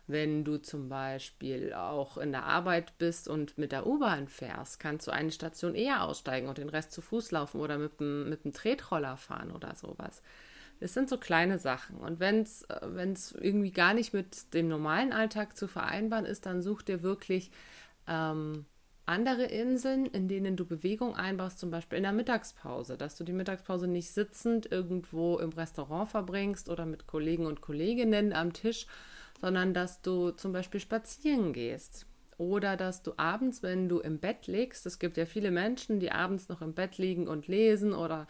Wenn 0.10 0.44
du 0.44 0.58
zum 0.58 0.90
Beispiel 0.90 1.72
auch 1.72 2.18
in 2.18 2.32
der 2.32 2.44
Arbeit 2.46 2.98
bist 2.98 3.28
und 3.28 3.60
mit 3.60 3.72
der 3.72 3.86
U-Bahn 3.86 4.28
fährst, 4.28 4.80
kannst 4.80 5.06
du 5.06 5.12
eine 5.12 5.32
Station 5.32 5.76
eher 5.76 6.04
aussteigen 6.04 6.48
und 6.48 6.58
den 6.58 6.70
Rest 6.70 6.92
zu 6.94 7.02
Fuß 7.02 7.30
laufen 7.30 7.62
oder 7.62 7.78
mit 7.78 8.00
dem, 8.00 8.28
mit 8.28 8.44
dem 8.44 8.52
Tretroller 8.52 9.18
fahren 9.18 9.52
oder 9.52 9.76
sowas. 9.76 10.24
Das 10.80 10.96
sind 10.96 11.10
so 11.10 11.18
kleine 11.20 11.60
Sachen. 11.60 11.98
Und 11.98 12.20
wenn 12.20 12.42
es 12.42 13.36
irgendwie 13.40 13.70
gar 13.70 13.94
nicht 13.94 14.12
mit 14.12 14.52
dem 14.56 14.68
normalen 14.68 15.14
Alltag 15.14 15.56
zu 15.56 15.68
vereinbaren 15.68 16.26
ist, 16.26 16.48
dann 16.48 16.64
such 16.64 16.82
dir 16.82 17.04
wirklich 17.04 17.52
ähm, 18.08 18.66
andere 19.06 19.44
Inseln, 19.44 20.08
in 20.08 20.28
denen 20.28 20.56
du 20.56 20.66
Bewegung 20.66 21.16
einbaust, 21.16 21.60
zum 21.60 21.70
Beispiel 21.70 21.98
in 21.98 22.04
der 22.04 22.14
Mittagspause, 22.14 22.98
dass 22.98 23.16
du 23.16 23.24
die 23.24 23.34
Mittagspause 23.34 23.88
nicht 23.88 24.10
sitzend 24.10 24.72
irgendwo 24.72 25.38
im 25.38 25.50
Restaurant 25.50 26.10
verbringst 26.10 26.68
oder 26.68 26.88
mit 26.88 27.06
Kollegen 27.06 27.46
und 27.46 27.62
Kolleginnen 27.62 28.34
am 28.34 28.54
Tisch, 28.54 28.88
sondern 29.42 29.74
dass 29.74 30.02
du 30.02 30.32
zum 30.32 30.52
Beispiel 30.52 30.80
spazieren 30.80 31.54
gehst. 31.54 32.06
Oder 32.38 32.78
dass 32.78 33.04
du 33.04 33.14
abends, 33.18 33.64
wenn 33.64 33.90
du 33.90 34.00
im 34.00 34.20
Bett 34.20 34.48
liegst, 34.48 34.86
es 34.86 35.00
gibt 35.00 35.18
ja 35.18 35.26
viele 35.26 35.52
Menschen, 35.52 36.00
die 36.00 36.12
abends 36.12 36.48
noch 36.48 36.62
im 36.62 36.74
Bett 36.74 36.98
liegen 36.98 37.28
und 37.28 37.48
lesen 37.48 37.94
oder 37.94 38.28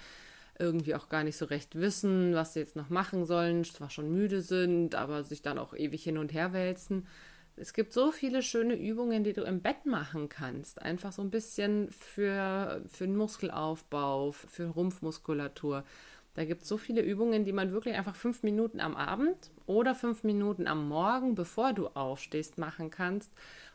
irgendwie 0.58 0.96
auch 0.96 1.10
gar 1.10 1.24
nicht 1.24 1.38
so 1.38 1.46
recht 1.46 1.80
wissen, 1.80 2.34
was 2.34 2.54
sie 2.54 2.60
jetzt 2.60 2.75
noch 2.75 2.89
machen 2.89 3.25
sollen, 3.25 3.63
zwar 3.63 3.89
schon 3.89 4.12
müde 4.12 4.42
sind, 4.42 4.96
aber 4.96 5.24
sich 5.24 5.42
dann 5.42 5.58
auch 5.58 5.74
ewig 5.74 6.04
hin 6.04 6.18
und 6.18 6.34
her 6.34 6.54
wälzen. 6.54 7.08
Es 7.56 7.74
gibt 7.74 7.94
so 7.94 8.12
viele 8.12 8.42
schöne 8.42 8.75
Übungen, 8.75 9.24
die 9.24 9.34
du 9.34 9.44
im 9.44 9.62
Bett 9.62 9.86
machen 9.86 10.30
kannst. 10.30 10.82
Einfach 10.82 11.12
so 11.12 11.22
ein 11.22 11.30
bisschen 11.30 11.92
für, 11.92 12.82
für 12.88 13.06
den 13.06 13.16
Muskelaufbau, 13.16 14.32
für 14.32 14.68
Rumpfmuskulatur. 14.68 15.84
Da 16.39 16.46
gibt 16.46 16.62
es 16.62 16.69
so 16.69 16.77
viele 16.77 17.01
Übungen, 17.01 17.43
die 17.43 17.51
man 17.51 17.74
wirklich 17.74 17.96
einfach 17.96 18.15
fünf 18.15 18.43
Minuten 18.43 18.79
am 18.79 18.96
Abend 18.96 19.51
oder 19.65 19.93
fünf 19.93 20.24
Minuten 20.24 20.67
am 20.67 20.88
Morgen, 20.88 21.36
bevor 21.36 21.74
du 21.74 21.88
aufstehst, 21.88 22.58
machen 22.58 22.89
kannst. 22.89 23.29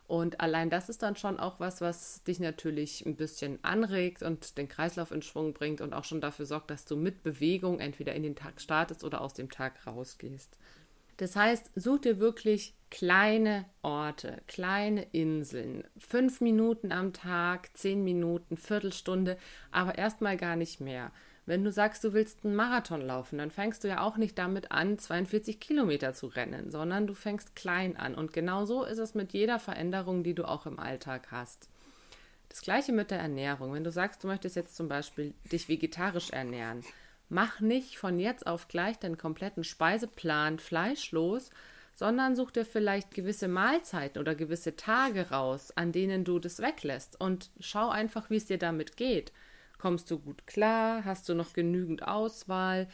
Und 0.07 0.41
allein 0.41 0.71
das 0.71 0.89
ist 0.89 1.03
dann 1.03 1.15
schon 1.15 1.39
auch 1.39 1.61
was, 1.61 1.83
was 1.83 2.23
dich 2.23 2.41
natürlich 2.41 3.05
ein 3.05 3.17
bisschen 3.17 3.59
anregt 3.63 4.23
und 4.23 4.57
den 4.57 4.67
Kreislauf 4.67 5.11
in 5.11 5.21
Schwung 5.21 5.53
bringt 5.53 5.83
und 5.83 5.93
auch 5.93 6.05
schon 6.05 6.23
dafür 6.23 6.47
sorgt, 6.47 6.71
dass 6.71 6.87
du 6.87 6.97
mit 6.97 7.23
Bewegung 7.23 7.81
entweder 7.81 8.15
in 8.15 8.23
den 8.23 8.35
Tag 8.35 8.63
startest 8.63 9.05
oder 9.05 9.21
aus 9.21 9.35
dem 9.35 9.51
Tag 9.51 9.87
rausgehst. 9.87 10.57
Das 11.19 11.37
heißt, 11.37 11.71
such 11.75 12.01
dir 12.01 12.19
wirklich 12.19 12.73
kleine 12.91 13.67
Orte, 13.83 14.41
kleine 14.47 15.03
Inseln, 15.13 15.85
fünf 15.99 16.41
Minuten 16.41 16.93
am 16.93 17.13
Tag, 17.13 17.77
zehn 17.77 18.03
Minuten, 18.05 18.57
Viertelstunde, 18.57 19.37
aber 19.71 19.99
erstmal 19.99 20.39
gar 20.39 20.57
nicht 20.57 20.81
mehr. 20.81 21.13
Wenn 21.47 21.63
du 21.63 21.71
sagst, 21.71 22.03
du 22.05 22.15
willst 22.15 22.45
einen 22.45 22.57
Marathon 22.57 23.03
laufen, 23.03 23.39
dann 23.39 23.51
fängst 23.51 23.85
du 23.85 23.89
ja 23.89 24.01
auch 24.01 24.17
nicht 24.17 24.39
damit 24.39 24.73
an, 24.73 24.99
42 24.99 25.61
Kilometer 25.61 26.15
zu 26.15 26.27
rennen, 26.27 26.71
sondern 26.71 27.07
du 27.07 27.13
fängst 27.15 27.55
klein 27.55 27.97
an. 27.97 28.15
Und 28.15 28.33
genau 28.33 28.65
so 28.65 28.85
ist 28.85 28.99
es 28.99 29.15
mit 29.15 29.33
jeder 29.35 29.59
Veränderung, 29.59 30.23
die 30.23 30.35
du 30.35 30.49
auch 30.49 30.65
im 30.65 30.79
Alltag 30.79 31.29
hast. 31.31 31.69
Das 32.49 32.63
gleiche 32.63 32.93
mit 32.93 33.11
der 33.11 33.19
Ernährung. 33.19 33.75
Wenn 33.75 33.85
du 33.85 33.91
sagst, 33.91 34.25
du 34.25 34.29
möchtest 34.29 34.57
jetzt 34.57 34.77
zum 34.77 34.89
Beispiel 34.89 35.35
dich 35.53 35.69
vegetarisch 35.69 36.31
ernähren, 36.31 36.83
mach 37.29 37.61
nicht 37.61 37.99
von 37.99 38.19
jetzt 38.19 38.47
auf 38.47 38.69
gleich 38.69 38.99
deinen 38.99 39.19
kompletten 39.19 39.65
Speiseplan 39.65 40.59
fleischlos, 40.59 41.51
sondern 41.95 42.37
such 42.37 42.53
dir 42.53 42.65
vielleicht 42.65 43.13
gewisse 43.13 43.49
Mahlzeiten 43.49 44.19
oder 44.21 44.35
gewisse 44.35 44.77
Tage 44.77 45.31
raus, 45.31 45.73
an 45.77 45.93
denen 45.93 46.25
du 46.25 46.39
das 46.39 46.61
weglässt 46.61 47.21
und 47.21 47.51
schau 47.61 47.89
einfach, 47.89 48.31
wie 48.31 48.37
es 48.37 48.47
dir 48.47 48.59
damit 48.59 48.97
geht. 48.97 49.33
Kommst 49.85 50.11
du 50.11 50.19
gut 50.19 50.47
klar? 50.47 51.05
Hast 51.05 51.29
du 51.29 51.35
noch 51.35 51.53
genügend 51.53 52.09
Auswahl? 52.09 52.89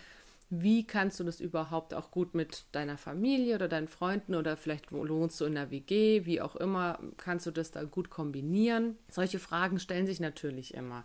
Wie 0.49 0.85
kannst 0.85 1.21
du 1.21 1.23
das 1.23 1.39
überhaupt 1.41 1.95
auch 1.95 2.11
gut 2.11 2.35
mit 2.35 2.65
deiner 2.73 2.99
Familie 2.99 3.55
oder 3.55 3.69
deinen 3.69 3.87
Freunden 3.87 4.35
oder 4.35 4.57
vielleicht 4.57 4.91
wohnst 4.91 5.41
du 5.41 5.45
in 5.45 5.55
der 5.55 5.71
WG, 5.71 6.27
wie 6.27 6.41
auch 6.41 6.57
immer, 6.57 6.99
kannst 7.17 7.47
du 7.47 7.53
das 7.53 7.71
da 7.71 7.85
gut 7.85 8.11
kombinieren? 8.11 8.99
Solche 9.09 9.39
Fragen 9.39 9.79
stellen 9.79 10.09
sich 10.09 10.19
natürlich 10.19 10.75
immer. 10.75 11.05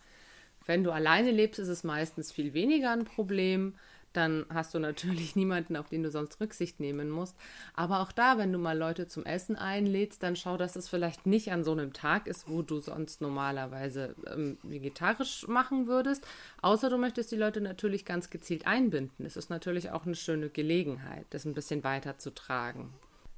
Wenn 0.66 0.84
du 0.84 0.90
alleine 0.90 1.30
lebst, 1.30 1.60
ist 1.60 1.68
es 1.68 1.84
meistens 1.84 2.32
viel 2.32 2.56
weniger 2.56 2.90
ein 2.90 3.06
Problem 3.06 3.76
dann 4.18 4.46
hast 4.54 4.74
du 4.74 4.80
natürlich 4.80 5.36
niemanden, 5.36 5.76
auf 5.76 5.90
den 5.90 6.04
du 6.04 6.12
sonst 6.12 6.40
Rücksicht 6.40 6.80
nehmen 6.80 7.10
musst. 7.10 7.36
Aber 7.74 8.02
auch 8.02 8.12
da, 8.12 8.38
wenn 8.38 8.52
du 8.52 8.58
mal 8.58 8.78
Leute 8.78 9.08
zum 9.08 9.26
Essen 9.26 9.56
einlädst, 9.56 10.24
dann 10.24 10.36
schau, 10.36 10.58
dass 10.58 10.76
es 10.76 10.90
vielleicht 10.90 11.26
nicht 11.26 11.52
an 11.52 11.64
so 11.64 11.72
einem 11.72 11.94
Tag 11.94 12.28
ist, 12.28 12.50
wo 12.50 12.62
du 12.62 12.80
sonst 12.80 13.22
normalerweise 13.22 14.16
ähm, 14.28 14.58
vegetarisch 14.64 15.48
machen 15.48 15.88
würdest. 15.88 16.26
Außer 16.62 16.90
du 16.90 16.98
möchtest 16.98 17.32
die 17.32 17.38
Leute 17.38 17.62
natürlich 17.62 18.06
ganz 18.06 18.30
gezielt 18.30 18.68
einbinden. 18.68 19.26
Es 19.26 19.38
ist 19.38 19.50
natürlich 19.50 19.92
auch 19.92 20.06
eine 20.06 20.16
schöne 20.16 20.50
Gelegenheit, 20.50 21.26
das 21.30 21.46
ein 21.46 21.54
bisschen 21.54 21.84
weiter 21.84 22.18
zu 22.18 22.34
tragen. 22.34 22.94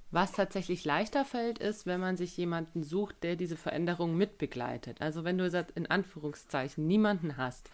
Was 0.10 0.32
tatsächlich 0.32 0.86
leichter 0.86 1.26
fällt, 1.26 1.60
ist, 1.60 1.86
wenn 1.86 2.00
man 2.00 2.16
sich 2.16 2.38
jemanden 2.38 2.84
sucht, 2.84 3.24
der 3.24 3.36
diese 3.36 3.58
Veränderung 3.58 4.16
mitbegleitet. 4.16 5.02
Also 5.02 5.26
wenn 5.26 5.38
du 5.38 5.68
in 5.76 5.88
Anführungszeichen 5.88 6.88
niemanden 6.88 7.36
hast, 7.36 7.70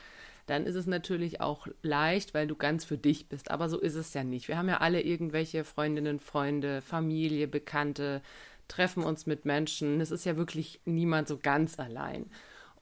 dann 0.45 0.65
ist 0.65 0.75
es 0.75 0.87
natürlich 0.87 1.41
auch 1.41 1.67
leicht, 1.81 2.33
weil 2.33 2.47
du 2.47 2.55
ganz 2.55 2.83
für 2.85 2.97
dich 2.97 3.29
bist. 3.29 3.51
Aber 3.51 3.69
so 3.69 3.79
ist 3.79 3.95
es 3.95 4.13
ja 4.13 4.23
nicht. 4.23 4.47
Wir 4.47 4.57
haben 4.57 4.69
ja 4.69 4.77
alle 4.77 5.01
irgendwelche 5.01 5.63
Freundinnen, 5.63 6.19
Freunde, 6.19 6.81
Familie, 6.81 7.47
Bekannte, 7.47 8.21
treffen 8.67 9.03
uns 9.03 9.25
mit 9.25 9.45
Menschen. 9.45 10.01
Es 10.01 10.11
ist 10.11 10.25
ja 10.25 10.35
wirklich 10.35 10.81
niemand 10.85 11.27
so 11.27 11.37
ganz 11.37 11.79
allein. 11.79 12.29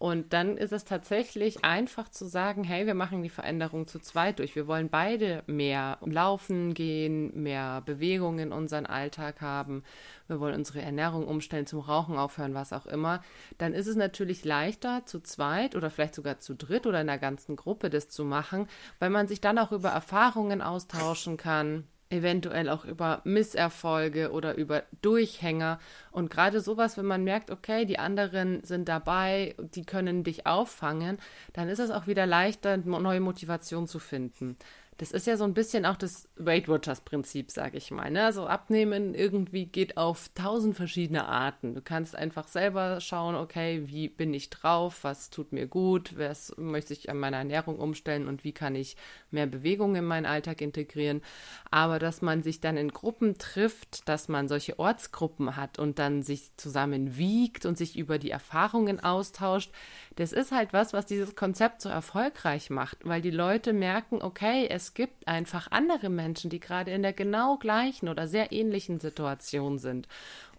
Und 0.01 0.33
dann 0.33 0.57
ist 0.57 0.73
es 0.73 0.83
tatsächlich 0.83 1.63
einfach 1.63 2.09
zu 2.09 2.25
sagen, 2.25 2.63
hey, 2.63 2.87
wir 2.87 2.95
machen 2.95 3.21
die 3.21 3.29
Veränderung 3.29 3.85
zu 3.85 3.99
zweit 3.99 4.39
durch. 4.39 4.55
Wir 4.55 4.65
wollen 4.65 4.89
beide 4.89 5.43
mehr 5.45 5.99
laufen 6.03 6.73
gehen, 6.73 7.43
mehr 7.43 7.83
Bewegung 7.85 8.39
in 8.39 8.51
unseren 8.51 8.87
Alltag 8.87 9.41
haben. 9.41 9.83
Wir 10.27 10.39
wollen 10.39 10.55
unsere 10.55 10.81
Ernährung 10.81 11.27
umstellen, 11.27 11.67
zum 11.67 11.81
Rauchen 11.81 12.17
aufhören, 12.17 12.55
was 12.55 12.73
auch 12.73 12.87
immer. 12.87 13.21
Dann 13.59 13.75
ist 13.75 13.85
es 13.85 13.95
natürlich 13.95 14.43
leichter, 14.43 15.05
zu 15.05 15.19
zweit 15.19 15.75
oder 15.75 15.91
vielleicht 15.91 16.15
sogar 16.15 16.39
zu 16.39 16.55
dritt 16.55 16.87
oder 16.87 17.01
in 17.01 17.05
der 17.05 17.19
ganzen 17.19 17.55
Gruppe 17.55 17.91
das 17.91 18.09
zu 18.09 18.25
machen, 18.25 18.67
weil 18.97 19.11
man 19.11 19.27
sich 19.27 19.39
dann 19.39 19.59
auch 19.59 19.71
über 19.71 19.89
Erfahrungen 19.89 20.63
austauschen 20.63 21.37
kann 21.37 21.83
eventuell 22.11 22.69
auch 22.69 22.85
über 22.85 23.21
Misserfolge 23.23 24.31
oder 24.31 24.55
über 24.55 24.83
Durchhänger. 25.01 25.79
Und 26.11 26.29
gerade 26.29 26.61
sowas, 26.61 26.97
wenn 26.97 27.05
man 27.05 27.23
merkt, 27.23 27.51
okay, 27.51 27.85
die 27.85 27.99
anderen 27.99 28.63
sind 28.63 28.89
dabei, 28.89 29.55
die 29.75 29.85
können 29.85 30.23
dich 30.23 30.45
auffangen, 30.45 31.17
dann 31.53 31.69
ist 31.69 31.79
es 31.79 31.91
auch 31.91 32.07
wieder 32.07 32.25
leichter, 32.25 32.77
neue 32.77 33.21
Motivation 33.21 33.87
zu 33.87 33.99
finden. 33.99 34.57
Das 35.01 35.11
ist 35.11 35.25
ja 35.25 35.35
so 35.35 35.45
ein 35.45 35.55
bisschen 35.55 35.87
auch 35.87 35.95
das 35.95 36.29
Weight 36.35 36.67
Watchers 36.67 37.01
Prinzip, 37.01 37.49
sage 37.49 37.75
ich 37.75 37.89
mal. 37.89 38.11
Ne? 38.11 38.23
Also 38.23 38.45
Abnehmen 38.45 39.15
irgendwie 39.15 39.65
geht 39.65 39.97
auf 39.97 40.29
tausend 40.35 40.75
verschiedene 40.75 41.25
Arten. 41.25 41.73
Du 41.73 41.81
kannst 41.81 42.15
einfach 42.15 42.47
selber 42.47 43.01
schauen, 43.01 43.33
okay, 43.33 43.81
wie 43.87 44.09
bin 44.09 44.31
ich 44.31 44.51
drauf, 44.51 44.99
was 45.03 45.31
tut 45.31 45.53
mir 45.53 45.65
gut, 45.65 46.19
was 46.19 46.55
möchte 46.55 46.93
ich 46.93 47.09
an 47.09 47.17
meiner 47.17 47.37
Ernährung 47.37 47.79
umstellen 47.79 48.27
und 48.27 48.43
wie 48.43 48.51
kann 48.51 48.75
ich 48.75 48.95
mehr 49.31 49.47
Bewegung 49.47 49.95
in 49.95 50.05
meinen 50.05 50.27
Alltag 50.27 50.61
integrieren. 50.61 51.23
Aber 51.71 51.97
dass 51.97 52.21
man 52.21 52.43
sich 52.43 52.61
dann 52.61 52.77
in 52.77 52.91
Gruppen 52.91 53.39
trifft, 53.39 54.07
dass 54.07 54.27
man 54.27 54.47
solche 54.47 54.77
Ortsgruppen 54.77 55.55
hat 55.55 55.79
und 55.79 55.97
dann 55.97 56.21
sich 56.21 56.55
zusammen 56.57 57.17
wiegt 57.17 57.65
und 57.65 57.75
sich 57.75 57.97
über 57.97 58.19
die 58.19 58.29
Erfahrungen 58.29 58.99
austauscht, 58.99 59.71
das 60.17 60.31
ist 60.31 60.51
halt 60.51 60.73
was, 60.73 60.93
was 60.93 61.07
dieses 61.07 61.35
Konzept 61.35 61.81
so 61.81 61.89
erfolgreich 61.89 62.69
macht, 62.69 62.99
weil 63.03 63.21
die 63.21 63.31
Leute 63.31 63.73
merken, 63.73 64.21
okay, 64.21 64.67
es 64.69 64.90
gibt 64.93 65.27
einfach 65.27 65.69
andere 65.71 66.09
Menschen, 66.09 66.49
die 66.49 66.59
gerade 66.59 66.91
in 66.91 67.01
der 67.01 67.13
genau 67.13 67.57
gleichen 67.57 68.09
oder 68.09 68.27
sehr 68.27 68.51
ähnlichen 68.51 68.99
Situation 68.99 69.77
sind 69.77 70.07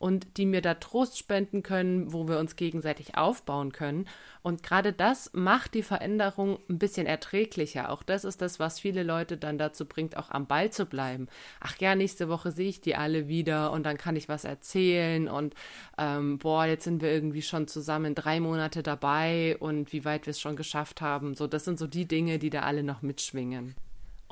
und 0.02 0.36
die 0.36 0.46
mir 0.46 0.62
da 0.62 0.74
Trost 0.74 1.16
spenden 1.16 1.62
können, 1.62 2.12
wo 2.12 2.26
wir 2.26 2.40
uns 2.40 2.56
gegenseitig 2.56 3.16
aufbauen 3.16 3.70
können. 3.70 4.08
Und 4.42 4.64
gerade 4.64 4.92
das 4.92 5.30
macht 5.32 5.74
die 5.74 5.84
Veränderung 5.84 6.58
ein 6.68 6.80
bisschen 6.80 7.06
erträglicher. 7.06 7.88
Auch 7.88 8.02
das 8.02 8.24
ist 8.24 8.42
das, 8.42 8.58
was 8.58 8.80
viele 8.80 9.04
Leute 9.04 9.36
dann 9.36 9.58
dazu 9.58 9.86
bringt, 9.86 10.16
auch 10.16 10.32
am 10.32 10.48
Ball 10.48 10.70
zu 10.72 10.86
bleiben. 10.86 11.28
Ach 11.60 11.76
ja, 11.78 11.94
nächste 11.94 12.28
Woche 12.28 12.50
sehe 12.50 12.68
ich 12.68 12.80
die 12.80 12.96
alle 12.96 13.28
wieder 13.28 13.70
und 13.70 13.84
dann 13.84 13.96
kann 13.96 14.16
ich 14.16 14.28
was 14.28 14.42
erzählen 14.42 15.28
und 15.28 15.54
ähm, 15.96 16.38
boah, 16.38 16.64
jetzt 16.64 16.82
sind 16.82 17.00
wir 17.00 17.12
irgendwie 17.12 17.42
schon 17.42 17.68
zusammen 17.68 18.16
drei 18.16 18.40
Monate 18.40 18.82
dabei 18.82 19.56
und 19.60 19.92
wie 19.92 20.04
weit 20.04 20.26
wir 20.26 20.32
es 20.32 20.40
schon 20.40 20.56
geschafft 20.56 21.00
haben. 21.00 21.36
So, 21.36 21.46
das 21.46 21.64
sind 21.64 21.78
so 21.78 21.86
die 21.86 22.06
Dinge, 22.06 22.40
die 22.40 22.50
da 22.50 22.62
alle 22.62 22.82
noch 22.82 23.02
mitschwingen. 23.02 23.76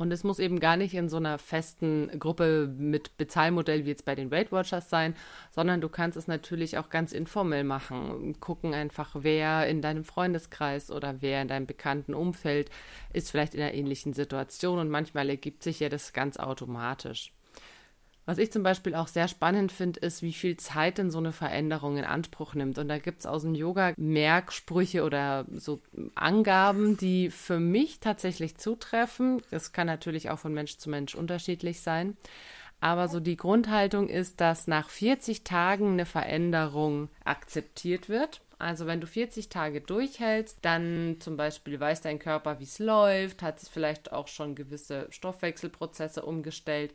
Und 0.00 0.12
es 0.12 0.24
muss 0.24 0.38
eben 0.38 0.60
gar 0.60 0.78
nicht 0.78 0.94
in 0.94 1.10
so 1.10 1.18
einer 1.18 1.38
festen 1.38 2.08
Gruppe 2.18 2.72
mit 2.74 3.18
Bezahlmodell 3.18 3.84
wie 3.84 3.90
jetzt 3.90 4.06
bei 4.06 4.14
den 4.14 4.30
Weight 4.30 4.50
Watchers 4.50 4.88
sein, 4.88 5.14
sondern 5.50 5.82
du 5.82 5.90
kannst 5.90 6.16
es 6.16 6.26
natürlich 6.26 6.78
auch 6.78 6.88
ganz 6.88 7.12
informell 7.12 7.64
machen. 7.64 8.34
Gucken 8.40 8.72
einfach, 8.72 9.10
wer 9.18 9.66
in 9.66 9.82
deinem 9.82 10.04
Freundeskreis 10.04 10.90
oder 10.90 11.20
wer 11.20 11.42
in 11.42 11.48
deinem 11.48 11.66
bekannten 11.66 12.14
Umfeld 12.14 12.70
ist 13.12 13.30
vielleicht 13.30 13.54
in 13.54 13.60
einer 13.60 13.74
ähnlichen 13.74 14.14
Situation 14.14 14.78
und 14.78 14.88
manchmal 14.88 15.28
ergibt 15.28 15.62
sich 15.62 15.80
ja 15.80 15.90
das 15.90 16.14
ganz 16.14 16.38
automatisch. 16.38 17.34
Was 18.30 18.38
ich 18.38 18.52
zum 18.52 18.62
Beispiel 18.62 18.94
auch 18.94 19.08
sehr 19.08 19.26
spannend 19.26 19.72
finde, 19.72 19.98
ist, 19.98 20.22
wie 20.22 20.32
viel 20.32 20.56
Zeit 20.56 20.98
denn 20.98 21.10
so 21.10 21.18
eine 21.18 21.32
Veränderung 21.32 21.96
in 21.96 22.04
Anspruch 22.04 22.54
nimmt. 22.54 22.78
Und 22.78 22.86
da 22.86 22.98
gibt 22.98 23.18
es 23.18 23.26
aus 23.26 23.42
dem 23.42 23.56
Yoga 23.56 23.92
Merksprüche 23.96 25.02
oder 25.02 25.46
so 25.52 25.80
Angaben, 26.14 26.96
die 26.96 27.30
für 27.30 27.58
mich 27.58 27.98
tatsächlich 27.98 28.56
zutreffen. 28.56 29.42
Das 29.50 29.72
kann 29.72 29.88
natürlich 29.88 30.30
auch 30.30 30.38
von 30.38 30.54
Mensch 30.54 30.78
zu 30.78 30.90
Mensch 30.90 31.16
unterschiedlich 31.16 31.80
sein. 31.80 32.16
Aber 32.80 33.08
so 33.08 33.18
die 33.18 33.36
Grundhaltung 33.36 34.08
ist, 34.08 34.40
dass 34.40 34.68
nach 34.68 34.90
40 34.90 35.42
Tagen 35.42 35.94
eine 35.94 36.06
Veränderung 36.06 37.08
akzeptiert 37.24 38.08
wird. 38.08 38.42
Also 38.60 38.86
wenn 38.86 39.00
du 39.00 39.06
40 39.06 39.48
Tage 39.48 39.80
durchhältst, 39.80 40.58
dann 40.60 41.16
zum 41.18 41.38
Beispiel 41.38 41.80
weiß 41.80 42.02
dein 42.02 42.18
Körper, 42.18 42.60
wie 42.60 42.64
es 42.64 42.78
läuft, 42.78 43.42
hat 43.42 43.58
sich 43.58 43.70
vielleicht 43.70 44.12
auch 44.12 44.28
schon 44.28 44.54
gewisse 44.54 45.06
Stoffwechselprozesse 45.08 46.22
umgestellt. 46.22 46.92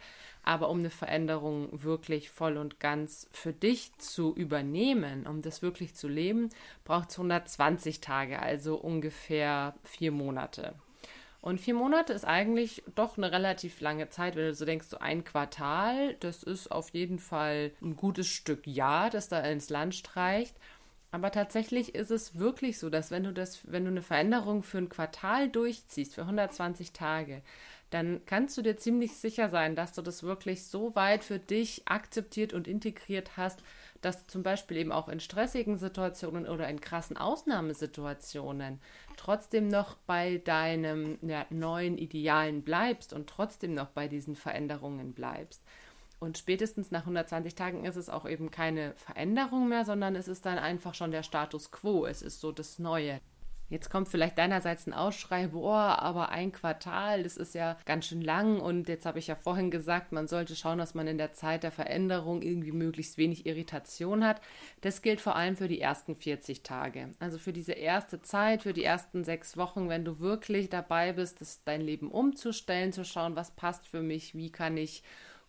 Aber 0.48 0.70
um 0.70 0.78
eine 0.78 0.92
Veränderung 0.92 1.70
wirklich 1.72 2.30
voll 2.30 2.58
und 2.58 2.80
ganz 2.80 3.28
für 3.32 3.52
dich 3.52 3.98
zu 3.98 4.34
übernehmen, 4.36 5.26
um 5.26 5.42
das 5.42 5.64
wirklich 5.64 5.96
zu 5.96 6.08
leben, 6.08 6.50
braucht 6.84 7.10
es 7.10 7.18
120 7.18 8.00
Tage, 8.00 8.40
also 8.40 8.76
ungefähr 8.76 9.74
vier 9.84 10.12
Monate. 10.12 10.76
Und 11.42 11.60
vier 11.60 11.74
Monate 11.74 12.14
ist 12.14 12.26
eigentlich 12.26 12.84
doch 12.94 13.18
eine 13.18 13.32
relativ 13.32 13.82
lange 13.82 14.10
Zeit, 14.10 14.36
wenn 14.36 14.46
du 14.46 14.54
so 14.54 14.66
denkst, 14.66 14.88
so 14.88 15.00
ein 15.00 15.24
Quartal, 15.24 16.14
das 16.20 16.44
ist 16.44 16.72
auf 16.72 16.90
jeden 16.92 17.18
Fall 17.18 17.72
ein 17.82 17.96
gutes 17.96 18.28
Stück 18.28 18.68
Jahr, 18.68 19.10
das 19.10 19.28
da 19.28 19.40
ins 19.40 19.70
Land 19.70 19.96
streicht. 19.96 20.56
Aber 21.10 21.32
tatsächlich 21.32 21.96
ist 21.96 22.12
es 22.12 22.38
wirklich 22.38 22.78
so, 22.78 22.90
dass 22.90 23.10
wenn 23.10 23.24
du 23.24 23.32
das, 23.32 23.72
wenn 23.72 23.86
du 23.86 23.90
eine 23.90 24.02
Veränderung 24.02 24.62
für 24.64 24.80
ein 24.80 24.90
Quartal 24.90 25.50
durchziehst, 25.50 26.14
für 26.14 26.22
120 26.22 26.94
Tage, 26.94 27.42
dann 27.90 28.22
kannst 28.26 28.58
du 28.58 28.62
dir 28.62 28.78
ziemlich 28.78 29.16
sicher 29.16 29.50
sein, 29.50 29.76
dass 29.76 29.94
du 29.94 30.02
das 30.02 30.24
wirklich 30.24 30.66
so 30.66 30.96
weit 30.96 31.24
für 31.24 31.40
dich 31.40 31.84
akzeptiert 31.86 32.54
und 32.54 32.68
integriert 32.68 33.38
hast, 33.38 33.62
dass 34.02 34.28
zum 34.28 34.44
Beispiel 34.44 34.78
eben 34.78 34.92
auch 34.92 35.08
in 35.08 35.20
stressigen 35.20 35.78
Situationen 35.78 36.48
oder 36.48 36.68
in 36.68 36.82
krassen 36.82 37.18
Ausnahmesituationen 37.18 38.80
trotzdem 39.18 39.68
noch 39.68 39.96
bei 40.06 40.38
deinem 40.38 41.18
ja, 41.22 41.46
neuen 41.50 41.98
Idealen 41.98 42.64
bleibst 42.64 43.14
und 43.14 43.28
trotzdem 43.28 43.74
noch 43.74 43.90
bei 43.90 44.08
diesen 44.08 44.36
Veränderungen 44.36 45.14
bleibst. 45.14 45.64
Und 46.20 46.38
spätestens 46.38 46.92
nach 46.92 47.02
120 47.02 47.56
Tagen 47.56 47.86
ist 47.86 47.98
es 47.98 48.10
auch 48.10 48.28
eben 48.28 48.52
keine 48.52 48.94
Veränderung 48.96 49.68
mehr, 49.70 49.86
sondern 49.86 50.16
es 50.16 50.28
ist 50.28 50.46
dann 50.46 50.58
einfach 50.58 50.94
schon 50.94 51.12
der 51.12 51.24
Status 51.24 51.72
quo. 51.72 52.06
Es 52.06 52.22
ist 52.22 52.40
so 52.40 52.52
das 52.52 52.80
Neue. 52.80 53.20
Jetzt 53.68 53.90
kommt 53.90 54.10
vielleicht 54.10 54.38
deinerseits 54.38 54.86
ein 54.86 54.94
Ausschrei, 54.94 55.48
boah, 55.48 55.98
aber 56.00 56.30
ein 56.30 56.52
Quartal, 56.52 57.24
das 57.24 57.36
ist 57.36 57.56
ja 57.56 57.78
ganz 57.86 58.06
schön 58.06 58.22
lang 58.22 58.60
und 58.60 58.88
jetzt 58.88 59.08
habe 59.08 59.18
ich 59.18 59.26
ja 59.26 59.36
vorhin 59.36 59.72
gesagt, 59.72 60.12
man 60.12 60.28
sollte 60.28 60.56
schauen, 60.56 60.78
dass 60.78 60.94
man 60.94 61.08
in 61.08 61.18
der 61.18 61.34
Zeit 61.34 61.64
der 61.64 61.72
Veränderung 61.72 62.44
irgendwie 62.44 62.72
möglichst 62.72 63.18
wenig 63.18 63.48
Irritation 63.48 64.24
hat. 64.24 64.40
Das 64.82 65.02
gilt 65.02 65.20
vor 65.20 65.36
allem 65.36 65.56
für 65.56 65.68
die 65.68 65.82
ersten 65.82 66.16
40 66.16 66.62
Tage. 66.62 67.10
Also 67.20 67.40
für 67.40 67.54
diese 67.54 67.74
erste 67.74 68.22
Zeit, 68.22 68.62
für 68.62 68.74
die 68.74 68.84
ersten 68.84 69.24
sechs 69.24 69.58
Wochen, 69.58 69.90
wenn 69.90 70.06
du 70.06 70.20
wirklich 70.20 70.70
dabei 70.70 71.14
bist, 71.14 71.42
das 71.42 71.64
dein 71.64 71.82
Leben 71.82 72.12
umzustellen, 72.12 72.94
zu 72.94 73.04
schauen, 73.04 73.36
was 73.36 73.50
passt 73.50 73.88
für 73.88 74.04
mich, 74.04 74.36
wie 74.36 74.52
kann 74.52 74.78
ich 74.78 75.02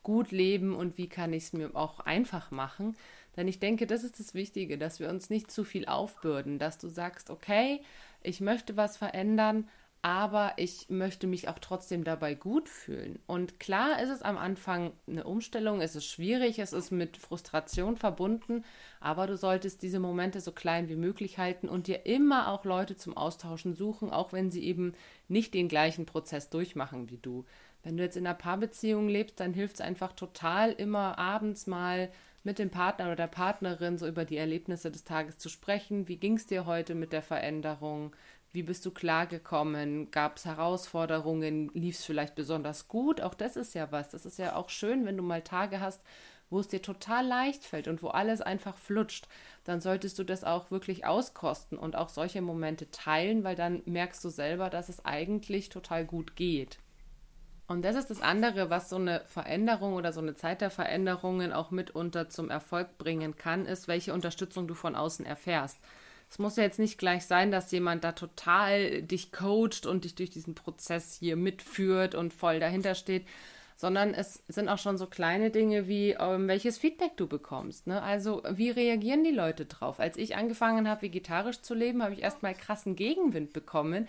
gut 0.03 0.31
leben 0.31 0.75
und 0.75 0.97
wie 0.99 1.09
kann 1.09 1.33
ich 1.33 1.45
es 1.45 1.53
mir 1.53 1.75
auch 1.75 2.01
einfach 2.01 2.51
machen. 2.51 2.97
Denn 3.37 3.49
ich 3.49 3.59
denke, 3.59 3.87
das 3.87 4.05
ist 4.05 4.19
das 4.19 4.35
Wichtige, 4.35 4.79
dass 4.79 5.01
wir 5.01 5.09
uns 5.09 5.31
nicht 5.31 5.51
zu 5.51 5.65
viel 5.65 5.87
aufbürden, 5.87 6.59
dass 6.59 6.79
du 6.79 6.89
sagst, 6.89 7.31
okay, 7.31 7.81
ich 8.23 8.41
möchte 8.41 8.77
was 8.77 8.97
verändern, 8.97 9.69
aber 10.03 10.53
ich 10.57 10.89
möchte 10.89 11.27
mich 11.27 11.49
auch 11.49 11.59
trotzdem 11.59 12.05
dabei 12.05 12.35
gut 12.35 12.69
fühlen. 12.69 13.19
Und 13.27 13.59
klar 13.59 14.01
ist 14.01 14.11
es 14.11 14.23
am 14.23 14.39
Anfang 14.39 14.93
eine 15.09 15.25
Umstellung, 15.25 15.81
es 15.81 15.97
ist 15.97 16.07
schwierig, 16.07 16.61
es 16.61 16.73
ist 16.73 16.93
mit 16.93 17.17
Frustration 17.17 17.97
verbunden, 17.97 18.65
aber 19.01 19.27
du 19.27 19.37
solltest 19.37 19.83
diese 19.83 19.99
Momente 19.99 20.41
so 20.41 20.53
klein 20.53 20.89
wie 20.89 20.95
möglich 20.95 21.39
halten 21.39 21.69
und 21.69 21.89
dir 21.89 22.07
immer 22.07 22.53
auch 22.53 22.65
Leute 22.65 22.97
zum 22.97 23.17
Austauschen 23.17 23.75
suchen, 23.75 24.11
auch 24.11 24.33
wenn 24.33 24.53
sie 24.53 24.63
eben 24.63 24.93
nicht 25.27 25.55
den 25.55 25.67
gleichen 25.67 26.07
Prozess 26.07 26.51
durchmachen 26.51 27.11
wie 27.11 27.19
du. 27.19 27.45
Wenn 27.83 27.97
du 27.97 28.05
jetzt 28.05 28.17
in 28.17 28.29
einer 28.29 28.37
Paarbeziehung 28.37 29.09
lebst, 29.09 29.41
dann 29.41 29.55
hilft 29.55 29.77
es 29.77 29.81
einfach 29.81 30.13
total, 30.13 30.71
immer 30.71 31.19
abends 31.19 31.67
mal 31.67 32.11
mit 32.47 32.61
dem 32.61 32.71
Partner 32.71 33.07
oder 33.07 33.17
der 33.17 33.27
Partnerin 33.27 33.99
so 33.99 34.07
über 34.07 34.25
die 34.25 34.37
Erlebnisse 34.37 34.93
des 34.93 35.03
Tages 35.03 35.37
zu 35.37 35.49
sprechen. 35.49 36.07
Wie 36.07 36.17
ging 36.17 36.37
es 36.37 36.47
dir 36.47 36.65
heute 36.65 36.95
mit 36.95 37.13
der 37.13 37.21
Veränderung? 37.21 38.15
Wie 38.53 38.63
bist 38.63 38.87
du 38.87 38.93
klargekommen? 38.93 40.13
Gab 40.13 40.37
es 40.37 40.45
Herausforderungen? 40.45 41.73
Lief 41.75 41.99
es 41.99 42.05
vielleicht 42.05 42.37
besonders 42.37 42.87
gut? 42.87 43.21
Auch 43.21 43.35
das 43.35 43.57
ist 43.57 43.75
ja 43.75 43.91
was. 43.91 44.11
Das 44.11 44.25
ist 44.25 44.39
ja 44.39 44.55
auch 44.55 44.69
schön, 44.69 45.05
wenn 45.07 45.17
du 45.17 45.25
mal 45.25 45.43
Tage 45.43 45.81
hast, 45.81 46.01
wo 46.49 46.61
es 46.61 46.69
dir 46.69 46.81
total 46.81 47.27
leicht 47.27 47.65
fällt 47.65 47.89
und 47.89 48.01
wo 48.01 48.09
alles 48.09 48.43
einfach 48.43 48.79
flutscht. 48.79 49.27
Dann 49.65 49.81
solltest 49.81 50.17
du 50.17 50.23
das 50.23 50.45
auch 50.45 50.71
wirklich 50.71 51.05
auskosten 51.05 51.77
und 51.77 51.97
auch 51.97 52.11
solche 52.11 52.43
Momente 52.43 52.93
teilen, 52.93 53.43
weil 53.43 53.57
dann 53.57 53.83
merkst 53.87 54.25
du 54.25 54.29
selber, 54.29 54.71
dass 54.71 54.89
es 54.89 55.05
eigentlich 55.05 55.69
total 55.69 56.05
gut 56.05 56.37
geht. 56.37 56.79
Und 57.69 57.85
das 57.85 57.97
ist 57.97 58.11
das 58.11 58.21
andere, 58.21 58.71
was 58.71 58.89
so 58.89 58.97
eine 58.97 59.23
Veränderung 59.27 59.95
oder 59.95 60.13
so 60.13 60.21
eine 60.21 60.35
Zeit 60.35 60.61
der 60.61 60.71
Veränderungen 60.71 61.53
auch 61.53 61.73
mitunter 61.73 62.29
zum 62.29 62.49
Erfolg 62.49 62.97
bringen 62.97 63.37
kann, 63.37 63.67
ist, 63.67 63.89
welche 63.89 64.15
Unterstützung 64.15 64.69
du 64.69 64.75
von 64.75 64.95
außen 64.95 65.27
erfährst. 65.27 65.79
Es 66.31 66.39
muss 66.39 66.57
ja 66.57 66.63
jetzt 66.63 66.79
nicht 66.79 66.99
gleich 66.99 67.25
sein, 67.27 67.51
dass 67.51 67.71
jemand 67.71 68.05
da 68.05 68.13
total 68.13 69.03
dich 69.03 69.33
coacht 69.33 69.87
und 69.87 70.05
dich 70.05 70.15
durch 70.15 70.31
diesen 70.31 70.55
Prozess 70.55 71.15
hier 71.15 71.37
mitführt 71.37 72.15
und 72.15 72.33
voll 72.33 72.61
dahinter 72.61 72.95
steht, 72.95 73.27
sondern 73.77 74.15
es 74.15 74.43
sind 74.49 74.69
auch 74.69 74.79
schon 74.79 74.97
so 74.97 75.07
kleine 75.07 75.51
Dinge 75.51 75.87
wie, 75.87 76.17
ähm, 76.19 76.49
welches 76.49 76.79
Feedback 76.79 77.17
du 77.17 77.27
bekommst. 77.27 77.87
Ne? 77.87 78.03
Also, 78.03 78.43
wie 78.51 78.71
reagieren 78.71 79.23
die 79.23 79.31
Leute 79.31 79.67
drauf? 79.67 80.01
Als 80.01 80.17
ich 80.17 80.35
angefangen 80.35 80.89
habe, 80.89 81.03
vegetarisch 81.03 81.61
zu 81.61 81.75
leben, 81.75 82.03
habe 82.03 82.15
ich 82.15 82.23
erstmal 82.23 82.55
krassen 82.55 82.97
Gegenwind 82.97 83.53
bekommen, 83.53 84.09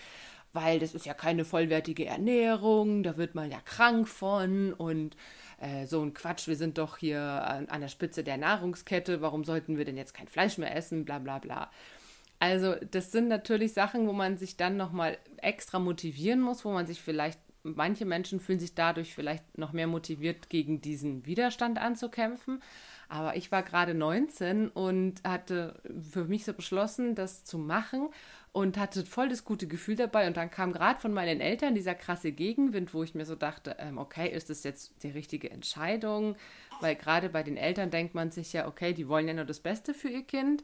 weil 0.53 0.79
das 0.79 0.93
ist 0.93 1.05
ja 1.05 1.13
keine 1.13 1.45
vollwertige 1.45 2.05
Ernährung, 2.05 3.03
da 3.03 3.17
wird 3.17 3.35
man 3.35 3.51
ja 3.51 3.59
krank 3.61 4.07
von 4.07 4.73
und 4.73 5.15
äh, 5.59 5.85
so 5.85 6.01
ein 6.01 6.13
Quatsch, 6.13 6.47
wir 6.47 6.55
sind 6.55 6.77
doch 6.77 6.97
hier 6.97 7.21
an, 7.21 7.67
an, 7.67 7.81
der 7.81 7.87
Spitze 7.87 8.23
der 8.23 8.37
Nahrungskette, 8.37 9.21
warum 9.21 9.43
sollten 9.43 9.77
wir 9.77 9.85
denn 9.85 9.97
jetzt 9.97 10.13
kein 10.13 10.27
Fleisch 10.27 10.57
mehr 10.57 10.75
essen, 10.75 11.05
bla 11.05 11.19
bla 11.19 11.39
bla. 11.39 11.71
Also 12.39 12.75
das 12.91 13.11
sind 13.11 13.27
natürlich 13.27 13.73
Sachen, 13.73 14.07
wo 14.07 14.13
man 14.13 14.37
sich 14.37 14.57
dann 14.57 14.77
nochmal 14.77 15.17
extra 15.37 15.79
motivieren 15.79 16.41
muss, 16.41 16.65
wo 16.65 16.71
man 16.71 16.85
sich 16.85 17.01
vielleicht, 17.01 17.39
manche 17.75 18.05
Menschen 18.05 18.39
fühlen 18.39 18.59
sich 18.59 18.75
dadurch 18.75 19.13
vielleicht 19.13 19.57
noch 19.57 19.73
mehr 19.73 19.87
motiviert, 19.87 20.49
gegen 20.49 20.81
diesen 20.81 21.25
Widerstand 21.25 21.79
anzukämpfen. 21.79 22.61
Aber 23.09 23.35
ich 23.37 23.51
war 23.51 23.63
gerade 23.63 23.93
19 23.93 24.67
und 24.69 25.23
hatte 25.23 25.79
für 26.11 26.25
mich 26.25 26.43
so 26.43 26.53
beschlossen, 26.53 27.15
das 27.15 27.45
zu 27.45 27.57
machen 27.57 28.09
und 28.51 28.77
hatte 28.77 29.05
voll 29.05 29.29
das 29.29 29.45
gute 29.45 29.67
Gefühl 29.67 29.95
dabei. 29.95 30.27
Und 30.27 30.35
dann 30.35 30.51
kam 30.51 30.73
gerade 30.73 30.99
von 30.99 31.13
meinen 31.13 31.39
Eltern 31.39 31.75
dieser 31.75 31.95
krasse 31.95 32.31
Gegenwind, 32.31 32.93
wo 32.93 33.03
ich 33.03 33.15
mir 33.15 33.25
so 33.25 33.35
dachte, 33.35 33.77
ähm, 33.79 33.97
okay, 33.97 34.29
ist 34.29 34.49
das 34.49 34.63
jetzt 34.63 35.03
die 35.03 35.09
richtige 35.09 35.51
Entscheidung? 35.51 36.35
Weil 36.81 36.95
gerade 36.95 37.29
bei 37.29 37.43
den 37.43 37.55
Eltern 37.55 37.91
denkt 37.91 38.13
man 38.13 38.31
sich 38.31 38.53
ja, 38.53 38.67
okay, 38.67 38.93
die 38.93 39.07
wollen 39.07 39.27
ja 39.27 39.33
nur 39.33 39.45
das 39.45 39.59
Beste 39.59 39.93
für 39.93 40.09
ihr 40.09 40.23
Kind. 40.23 40.63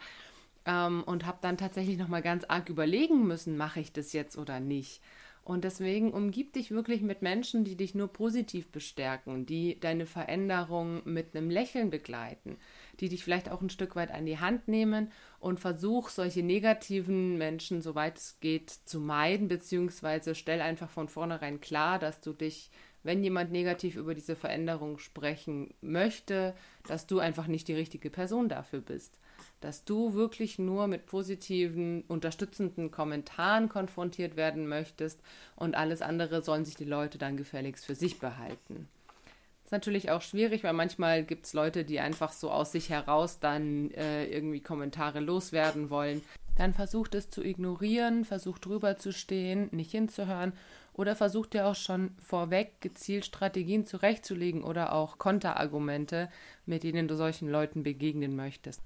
Ähm, 0.65 1.03
und 1.05 1.25
habe 1.25 1.37
dann 1.41 1.57
tatsächlich 1.57 1.97
nochmal 1.97 2.21
ganz 2.21 2.45
arg 2.45 2.69
überlegen 2.69 3.27
müssen, 3.27 3.57
mache 3.57 3.79
ich 3.79 3.93
das 3.93 4.11
jetzt 4.11 4.37
oder 4.37 4.59
nicht. 4.59 5.01
Und 5.43 5.65
deswegen 5.65 6.13
umgib 6.13 6.53
dich 6.53 6.71
wirklich 6.71 7.01
mit 7.01 7.21
Menschen, 7.21 7.65
die 7.65 7.75
dich 7.75 7.95
nur 7.95 8.07
positiv 8.07 8.71
bestärken, 8.71 9.45
die 9.45 9.77
deine 9.77 10.05
Veränderung 10.05 11.01
mit 11.03 11.35
einem 11.35 11.49
Lächeln 11.49 11.89
begleiten, 11.89 12.57
die 13.01 13.09
dich 13.09 13.25
vielleicht 13.25 13.51
auch 13.51 13.61
ein 13.61 13.69
Stück 13.69 13.97
weit 13.97 14.11
an 14.11 14.25
die 14.25 14.39
Hand 14.39 14.69
nehmen 14.69 15.11
und 15.39 15.59
versuch 15.59 16.07
solche 16.07 16.43
negativen 16.43 17.37
Menschen, 17.37 17.81
soweit 17.81 18.17
es 18.17 18.39
geht, 18.39 18.69
zu 18.69 19.01
meiden, 19.01 19.49
beziehungsweise 19.49 20.33
stell 20.33 20.61
einfach 20.61 20.89
von 20.89 21.09
vornherein 21.09 21.59
klar, 21.59 21.99
dass 21.99 22.21
du 22.21 22.31
dich 22.31 22.71
wenn 23.03 23.23
jemand 23.23 23.51
negativ 23.51 23.95
über 23.95 24.15
diese 24.15 24.35
Veränderung 24.35 24.97
sprechen 24.97 25.73
möchte, 25.81 26.53
dass 26.87 27.05
du 27.05 27.19
einfach 27.19 27.47
nicht 27.47 27.67
die 27.67 27.73
richtige 27.73 28.09
Person 28.09 28.49
dafür 28.49 28.81
bist. 28.81 29.19
Dass 29.59 29.83
du 29.83 30.13
wirklich 30.13 30.57
nur 30.57 30.87
mit 30.87 31.05
positiven, 31.05 32.03
unterstützenden 32.07 32.91
Kommentaren 32.91 33.69
konfrontiert 33.69 34.35
werden 34.35 34.67
möchtest 34.67 35.19
und 35.55 35.75
alles 35.75 36.01
andere 36.01 36.41
sollen 36.41 36.65
sich 36.65 36.75
die 36.75 36.85
Leute 36.85 37.17
dann 37.17 37.37
gefälligst 37.37 37.85
für 37.85 37.95
sich 37.95 38.19
behalten. 38.19 38.87
Das 39.63 39.67
ist 39.67 39.71
natürlich 39.71 40.11
auch 40.11 40.21
schwierig, 40.21 40.63
weil 40.63 40.73
manchmal 40.73 41.23
gibt 41.23 41.45
es 41.45 41.53
Leute, 41.53 41.85
die 41.85 41.99
einfach 41.99 42.31
so 42.31 42.51
aus 42.51 42.71
sich 42.71 42.89
heraus 42.89 43.39
dann 43.39 43.91
äh, 43.91 44.25
irgendwie 44.25 44.59
Kommentare 44.59 45.19
loswerden 45.19 45.89
wollen. 45.89 46.21
Dann 46.57 46.73
versucht 46.73 47.15
es 47.15 47.29
zu 47.29 47.43
ignorieren, 47.43 48.25
versucht 48.25 48.65
drüber 48.65 48.97
zu 48.97 49.11
stehen, 49.11 49.69
nicht 49.71 49.91
hinzuhören 49.91 50.53
oder 50.93 51.15
versucht 51.15 51.55
ihr 51.55 51.67
auch 51.67 51.75
schon 51.75 52.11
vorweg 52.19 52.79
gezielt 52.81 53.25
Strategien 53.25 53.85
zurechtzulegen 53.85 54.63
oder 54.63 54.93
auch 54.93 55.17
Konterargumente, 55.17 56.29
mit 56.65 56.83
denen 56.83 57.07
du 57.07 57.15
solchen 57.15 57.49
Leuten 57.49 57.83
begegnen 57.83 58.35
möchtest. 58.35 58.81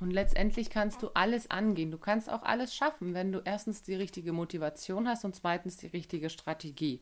Und 0.00 0.10
letztendlich 0.10 0.68
kannst 0.68 1.02
du 1.02 1.10
alles 1.14 1.48
angehen. 1.48 1.92
Du 1.92 1.98
kannst 1.98 2.28
auch 2.28 2.42
alles 2.42 2.74
schaffen, 2.74 3.14
wenn 3.14 3.30
du 3.30 3.40
erstens 3.44 3.82
die 3.82 3.94
richtige 3.94 4.32
Motivation 4.32 5.06
hast 5.06 5.24
und 5.24 5.36
zweitens 5.36 5.76
die 5.76 5.86
richtige 5.86 6.28
Strategie. 6.28 7.00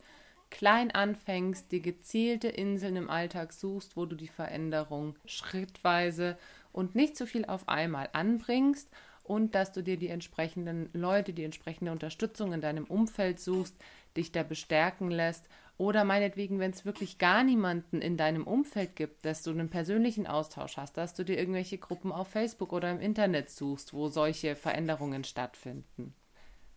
Klein 0.50 0.90
anfängst, 0.90 1.72
dir 1.72 1.80
gezielte 1.80 2.48
Inseln 2.48 2.96
im 2.96 3.08
Alltag 3.08 3.54
suchst, 3.54 3.96
wo 3.96 4.04
du 4.04 4.16
die 4.16 4.28
Veränderung 4.28 5.16
schrittweise 5.24 6.36
und 6.72 6.94
nicht 6.94 7.16
zu 7.16 7.26
viel 7.26 7.46
auf 7.46 7.68
einmal 7.68 8.10
anbringst 8.12 8.90
und 9.24 9.54
dass 9.54 9.72
du 9.72 9.82
dir 9.82 9.96
die 9.96 10.08
entsprechenden 10.08 10.90
Leute, 10.92 11.32
die 11.32 11.44
entsprechende 11.44 11.92
Unterstützung 11.92 12.52
in 12.52 12.60
deinem 12.60 12.84
Umfeld 12.84 13.38
suchst, 13.38 13.76
dich 14.16 14.32
da 14.32 14.42
bestärken 14.42 15.10
lässt. 15.10 15.48
Oder 15.76 16.04
meinetwegen, 16.04 16.58
wenn 16.58 16.72
es 16.72 16.84
wirklich 16.84 17.16
gar 17.16 17.42
niemanden 17.42 18.02
in 18.02 18.18
deinem 18.18 18.46
Umfeld 18.46 18.96
gibt, 18.96 19.24
dass 19.24 19.42
du 19.42 19.50
einen 19.50 19.70
persönlichen 19.70 20.26
Austausch 20.26 20.76
hast, 20.76 20.98
dass 20.98 21.14
du 21.14 21.24
dir 21.24 21.38
irgendwelche 21.38 21.78
Gruppen 21.78 22.12
auf 22.12 22.28
Facebook 22.28 22.72
oder 22.74 22.90
im 22.90 23.00
Internet 23.00 23.48
suchst, 23.48 23.94
wo 23.94 24.08
solche 24.08 24.56
Veränderungen 24.56 25.24
stattfinden. 25.24 26.14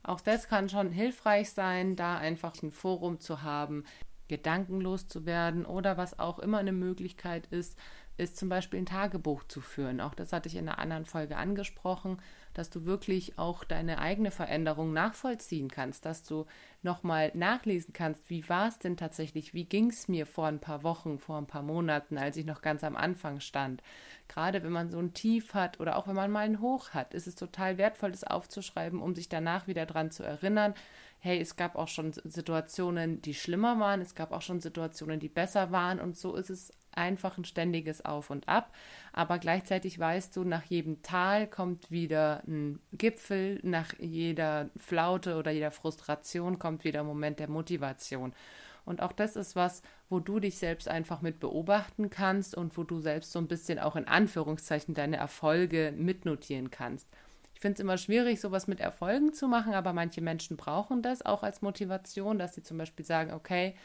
Auch 0.03 0.21
das 0.21 0.47
kann 0.47 0.69
schon 0.69 0.91
hilfreich 0.91 1.49
sein, 1.49 1.95
da 1.95 2.17
einfach 2.17 2.53
ein 2.61 2.71
Forum 2.71 3.19
zu 3.19 3.41
haben, 3.41 3.83
gedankenlos 4.27 5.07
zu 5.07 5.25
werden 5.25 5.65
oder 5.65 5.97
was 5.97 6.19
auch 6.19 6.39
immer 6.39 6.59
eine 6.59 6.71
Möglichkeit 6.71 7.47
ist, 7.47 7.77
ist 8.17 8.37
zum 8.37 8.49
Beispiel 8.49 8.79
ein 8.79 8.85
Tagebuch 8.85 9.43
zu 9.45 9.59
führen. 9.61 10.01
Auch 10.01 10.13
das 10.13 10.33
hatte 10.33 10.47
ich 10.47 10.55
in 10.55 10.67
einer 10.67 10.79
anderen 10.79 11.05
Folge 11.05 11.37
angesprochen, 11.37 12.21
dass 12.53 12.69
du 12.69 12.85
wirklich 12.85 13.37
auch 13.37 13.63
deine 13.63 13.99
eigene 13.99 14.31
Veränderung 14.31 14.93
nachvollziehen 14.93 15.69
kannst, 15.69 16.05
dass 16.05 16.23
du 16.23 16.45
nochmal 16.81 17.31
nachlesen 17.33 17.93
kannst, 17.93 18.29
wie 18.29 18.47
war 18.49 18.67
es 18.67 18.79
denn 18.79 18.97
tatsächlich, 18.97 19.53
wie 19.53 19.65
ging 19.65 19.89
es 19.89 20.07
mir 20.07 20.25
vor 20.25 20.47
ein 20.47 20.59
paar 20.59 20.83
Wochen, 20.83 21.17
vor 21.19 21.37
ein 21.37 21.47
paar 21.47 21.63
Monaten, 21.63 22.17
als 22.17 22.37
ich 22.37 22.45
noch 22.45 22.61
ganz 22.61 22.83
am 22.83 22.95
Anfang 22.95 23.39
stand. 23.39 23.81
Gerade 24.27 24.63
wenn 24.63 24.71
man 24.71 24.89
so 24.89 24.99
ein 24.99 25.13
Tief 25.13 25.53
hat 25.53 25.79
oder 25.79 25.97
auch 25.97 26.07
wenn 26.07 26.15
man 26.15 26.31
mal 26.31 26.45
ein 26.45 26.61
Hoch 26.61 26.89
hat, 26.91 27.13
ist 27.13 27.27
es 27.27 27.35
total 27.35 27.77
wertvoll, 27.77 28.11
das 28.11 28.23
aufzuschreiben, 28.23 29.01
um 29.01 29.15
sich 29.15 29.29
danach 29.29 29.67
wieder 29.67 29.85
dran 29.85 30.11
zu 30.11 30.23
erinnern. 30.23 30.73
Hey, 31.19 31.39
es 31.39 31.55
gab 31.55 31.75
auch 31.75 31.87
schon 31.87 32.11
Situationen, 32.11 33.21
die 33.21 33.33
schlimmer 33.33 33.79
waren, 33.79 34.01
es 34.01 34.13
gab 34.13 34.31
auch 34.31 34.41
schon 34.41 34.59
Situationen, 34.59 35.19
die 35.19 35.29
besser 35.29 35.71
waren 35.71 35.99
und 36.01 36.17
so 36.17 36.35
ist 36.35 36.49
es 36.49 36.71
einfach 36.97 37.37
ein 37.37 37.45
ständiges 37.45 38.03
Auf 38.05 38.29
und 38.29 38.47
Ab. 38.47 38.73
Aber 39.11 39.39
gleichzeitig 39.39 39.99
weißt 39.99 40.35
du, 40.35 40.43
nach 40.43 40.63
jedem 40.63 41.01
Tal 41.01 41.47
kommt 41.47 41.91
wieder 41.91 42.43
ein 42.47 42.79
Gipfel, 42.93 43.59
nach 43.63 43.93
jeder 43.99 44.69
Flaute 44.77 45.37
oder 45.37 45.51
jeder 45.51 45.71
Frustration 45.71 46.59
kommt 46.59 46.83
wieder 46.83 47.01
ein 47.01 47.05
Moment 47.05 47.39
der 47.39 47.49
Motivation. 47.49 48.33
Und 48.85 49.01
auch 49.01 49.13
das 49.13 49.35
ist 49.35 49.55
was, 49.55 49.81
wo 50.09 50.19
du 50.19 50.39
dich 50.39 50.57
selbst 50.57 50.87
einfach 50.87 51.21
mit 51.21 51.39
beobachten 51.39 52.09
kannst 52.09 52.55
und 52.55 52.77
wo 52.77 52.83
du 52.83 52.99
selbst 52.99 53.31
so 53.31 53.39
ein 53.39 53.47
bisschen 53.47 53.79
auch 53.79 53.95
in 53.95 54.07
Anführungszeichen 54.07 54.93
deine 54.93 55.17
Erfolge 55.17 55.93
mitnotieren 55.95 56.69
kannst. 56.69 57.07
Ich 57.53 57.61
finde 57.61 57.75
es 57.75 57.79
immer 57.79 57.97
schwierig, 57.97 58.41
sowas 58.41 58.67
mit 58.67 58.81
Erfolgen 58.81 59.33
zu 59.33 59.47
machen, 59.47 59.73
aber 59.73 59.93
manche 59.93 60.19
Menschen 60.19 60.57
brauchen 60.57 61.01
das 61.01 61.25
auch 61.25 61.43
als 61.43 61.61
Motivation, 61.61 62.37
dass 62.37 62.55
sie 62.55 62.63
zum 62.63 62.77
Beispiel 62.77 63.05
sagen, 63.05 63.31
okay, 63.31 63.75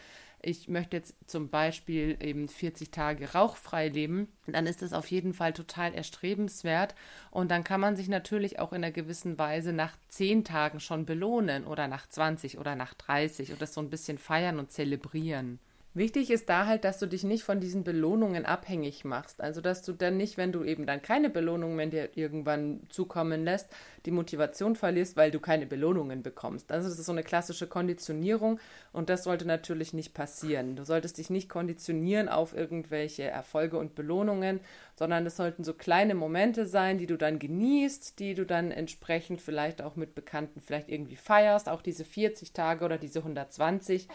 ich 0.40 0.68
möchte 0.68 0.96
jetzt 0.96 1.14
zum 1.26 1.48
Beispiel 1.48 2.16
eben 2.20 2.48
40 2.48 2.90
Tage 2.90 3.32
rauchfrei 3.32 3.88
leben, 3.88 4.28
dann 4.46 4.66
ist 4.66 4.82
das 4.82 4.92
auf 4.92 5.10
jeden 5.10 5.34
Fall 5.34 5.52
total 5.52 5.94
erstrebenswert. 5.94 6.94
Und 7.30 7.50
dann 7.50 7.64
kann 7.64 7.80
man 7.80 7.96
sich 7.96 8.08
natürlich 8.08 8.58
auch 8.58 8.72
in 8.72 8.84
einer 8.84 8.92
gewissen 8.92 9.38
Weise 9.38 9.72
nach 9.72 9.96
10 10.08 10.44
Tagen 10.44 10.80
schon 10.80 11.06
belohnen 11.06 11.66
oder 11.66 11.88
nach 11.88 12.08
20 12.08 12.58
oder 12.58 12.76
nach 12.76 12.94
30 12.94 13.52
und 13.52 13.60
das 13.60 13.74
so 13.74 13.80
ein 13.80 13.90
bisschen 13.90 14.18
feiern 14.18 14.58
und 14.58 14.70
zelebrieren. 14.70 15.58
Wichtig 15.98 16.30
ist 16.30 16.48
da 16.48 16.66
halt, 16.66 16.84
dass 16.84 17.00
du 17.00 17.06
dich 17.06 17.24
nicht 17.24 17.42
von 17.42 17.58
diesen 17.58 17.82
Belohnungen 17.82 18.46
abhängig 18.46 19.04
machst. 19.04 19.40
Also, 19.40 19.60
dass 19.60 19.82
du 19.82 19.92
dann 19.92 20.16
nicht, 20.16 20.36
wenn 20.36 20.52
du 20.52 20.62
eben 20.62 20.86
dann 20.86 21.02
keine 21.02 21.28
Belohnungen 21.28 21.74
mehr 21.74 21.88
dir 21.88 22.10
irgendwann 22.14 22.82
zukommen 22.88 23.42
lässt, 23.44 23.68
die 24.06 24.12
Motivation 24.12 24.76
verlierst, 24.76 25.16
weil 25.16 25.32
du 25.32 25.40
keine 25.40 25.66
Belohnungen 25.66 26.22
bekommst. 26.22 26.70
Also, 26.70 26.88
das 26.88 27.00
ist 27.00 27.06
so 27.06 27.10
eine 27.10 27.24
klassische 27.24 27.66
Konditionierung 27.66 28.60
und 28.92 29.10
das 29.10 29.24
sollte 29.24 29.44
natürlich 29.44 29.92
nicht 29.92 30.14
passieren. 30.14 30.76
Du 30.76 30.84
solltest 30.84 31.18
dich 31.18 31.30
nicht 31.30 31.48
konditionieren 31.48 32.28
auf 32.28 32.56
irgendwelche 32.56 33.24
Erfolge 33.24 33.76
und 33.76 33.96
Belohnungen, 33.96 34.60
sondern 34.94 35.26
es 35.26 35.36
sollten 35.36 35.64
so 35.64 35.74
kleine 35.74 36.14
Momente 36.14 36.66
sein, 36.66 36.98
die 36.98 37.08
du 37.08 37.16
dann 37.16 37.40
genießt, 37.40 38.20
die 38.20 38.34
du 38.34 38.46
dann 38.46 38.70
entsprechend 38.70 39.40
vielleicht 39.40 39.82
auch 39.82 39.96
mit 39.96 40.14
Bekannten 40.14 40.60
vielleicht 40.60 40.90
irgendwie 40.90 41.16
feierst, 41.16 41.68
auch 41.68 41.82
diese 41.82 42.04
40 42.04 42.52
Tage 42.52 42.84
oder 42.84 42.98
diese 42.98 43.18
120 43.18 44.06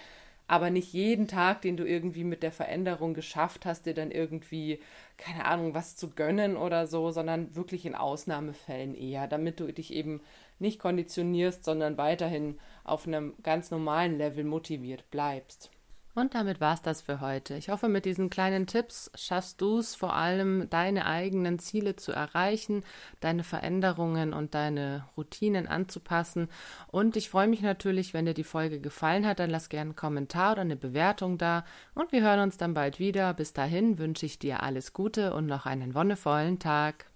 aber 0.48 0.70
nicht 0.70 0.94
jeden 0.94 1.28
Tag, 1.28 1.62
den 1.62 1.78
du 1.78 1.86
irgendwie 1.86 2.24
mit 2.24 2.44
der 2.44 2.52
Veränderung 2.52 3.14
geschafft 3.14 3.66
hast, 3.66 3.86
dir 3.86 3.94
dann 3.94 4.12
irgendwie, 4.12 4.80
keine 5.18 5.46
Ahnung, 5.46 5.74
was 5.74 5.96
zu 5.96 6.10
gönnen 6.10 6.58
oder 6.58 6.88
so, 6.88 7.12
sondern 7.12 7.56
wirklich 7.56 7.86
in 7.86 7.96
Ausnahmefällen 7.96 8.96
eher, 8.96 9.28
damit 9.28 9.60
du 9.60 9.72
dich 9.72 9.94
eben 9.94 10.22
nicht 10.60 10.80
konditionierst, 10.80 11.64
sondern 11.64 11.98
weiterhin 11.98 12.60
auf 12.84 13.08
einem 13.08 13.34
ganz 13.42 13.72
normalen 13.72 14.18
Level 14.18 14.44
motiviert 14.44 15.10
bleibst. 15.12 15.72
Und 16.16 16.36
damit 16.36 16.62
war's 16.62 16.84
das 16.84 17.02
für 17.02 17.22
heute. 17.22 17.56
Ich 17.56 17.70
hoffe, 17.70 17.90
mit 17.90 18.06
diesen 18.06 18.30
kleinen 18.30 18.68
Tipps 18.68 19.10
schaffst 19.16 19.60
du 19.62 19.80
es 19.80 19.96
vor 19.96 20.16
allem, 20.16 20.70
deine 20.70 21.08
eigenen 21.08 21.58
Ziele 21.58 21.96
zu 21.96 22.12
erreichen, 22.12 22.84
deine 23.20 23.44
Veränderungen 23.44 24.32
und 24.32 24.54
deine 24.54 25.08
Routinen 25.18 25.68
anzupassen. 25.68 26.50
Und 26.88 27.18
ich 27.18 27.32
freue 27.32 27.48
mich 27.48 27.62
natürlich, 27.62 28.14
wenn 28.14 28.26
dir 28.26 28.36
die 28.36 28.44
Folge 28.44 28.80
gefallen 28.80 29.26
hat, 29.26 29.40
dann 29.40 29.50
lass 29.50 29.70
gerne 29.70 29.90
einen 29.90 29.96
Kommentar 29.96 30.52
oder 30.52 30.62
eine 30.62 30.76
Bewertung 30.76 31.40
da. 31.40 31.66
Und 31.96 32.12
wir 32.12 32.22
hören 32.22 32.42
uns 32.42 32.58
dann 32.58 32.76
bald 32.76 33.00
wieder. 33.00 33.34
Bis 33.34 33.54
dahin 33.54 33.98
wünsche 33.98 34.28
ich 34.28 34.38
dir 34.38 34.62
alles 34.62 34.94
Gute 34.94 35.34
und 35.34 35.48
noch 35.48 35.66
einen 35.66 35.96
wonnevollen 35.96 36.60
Tag. 36.60 37.08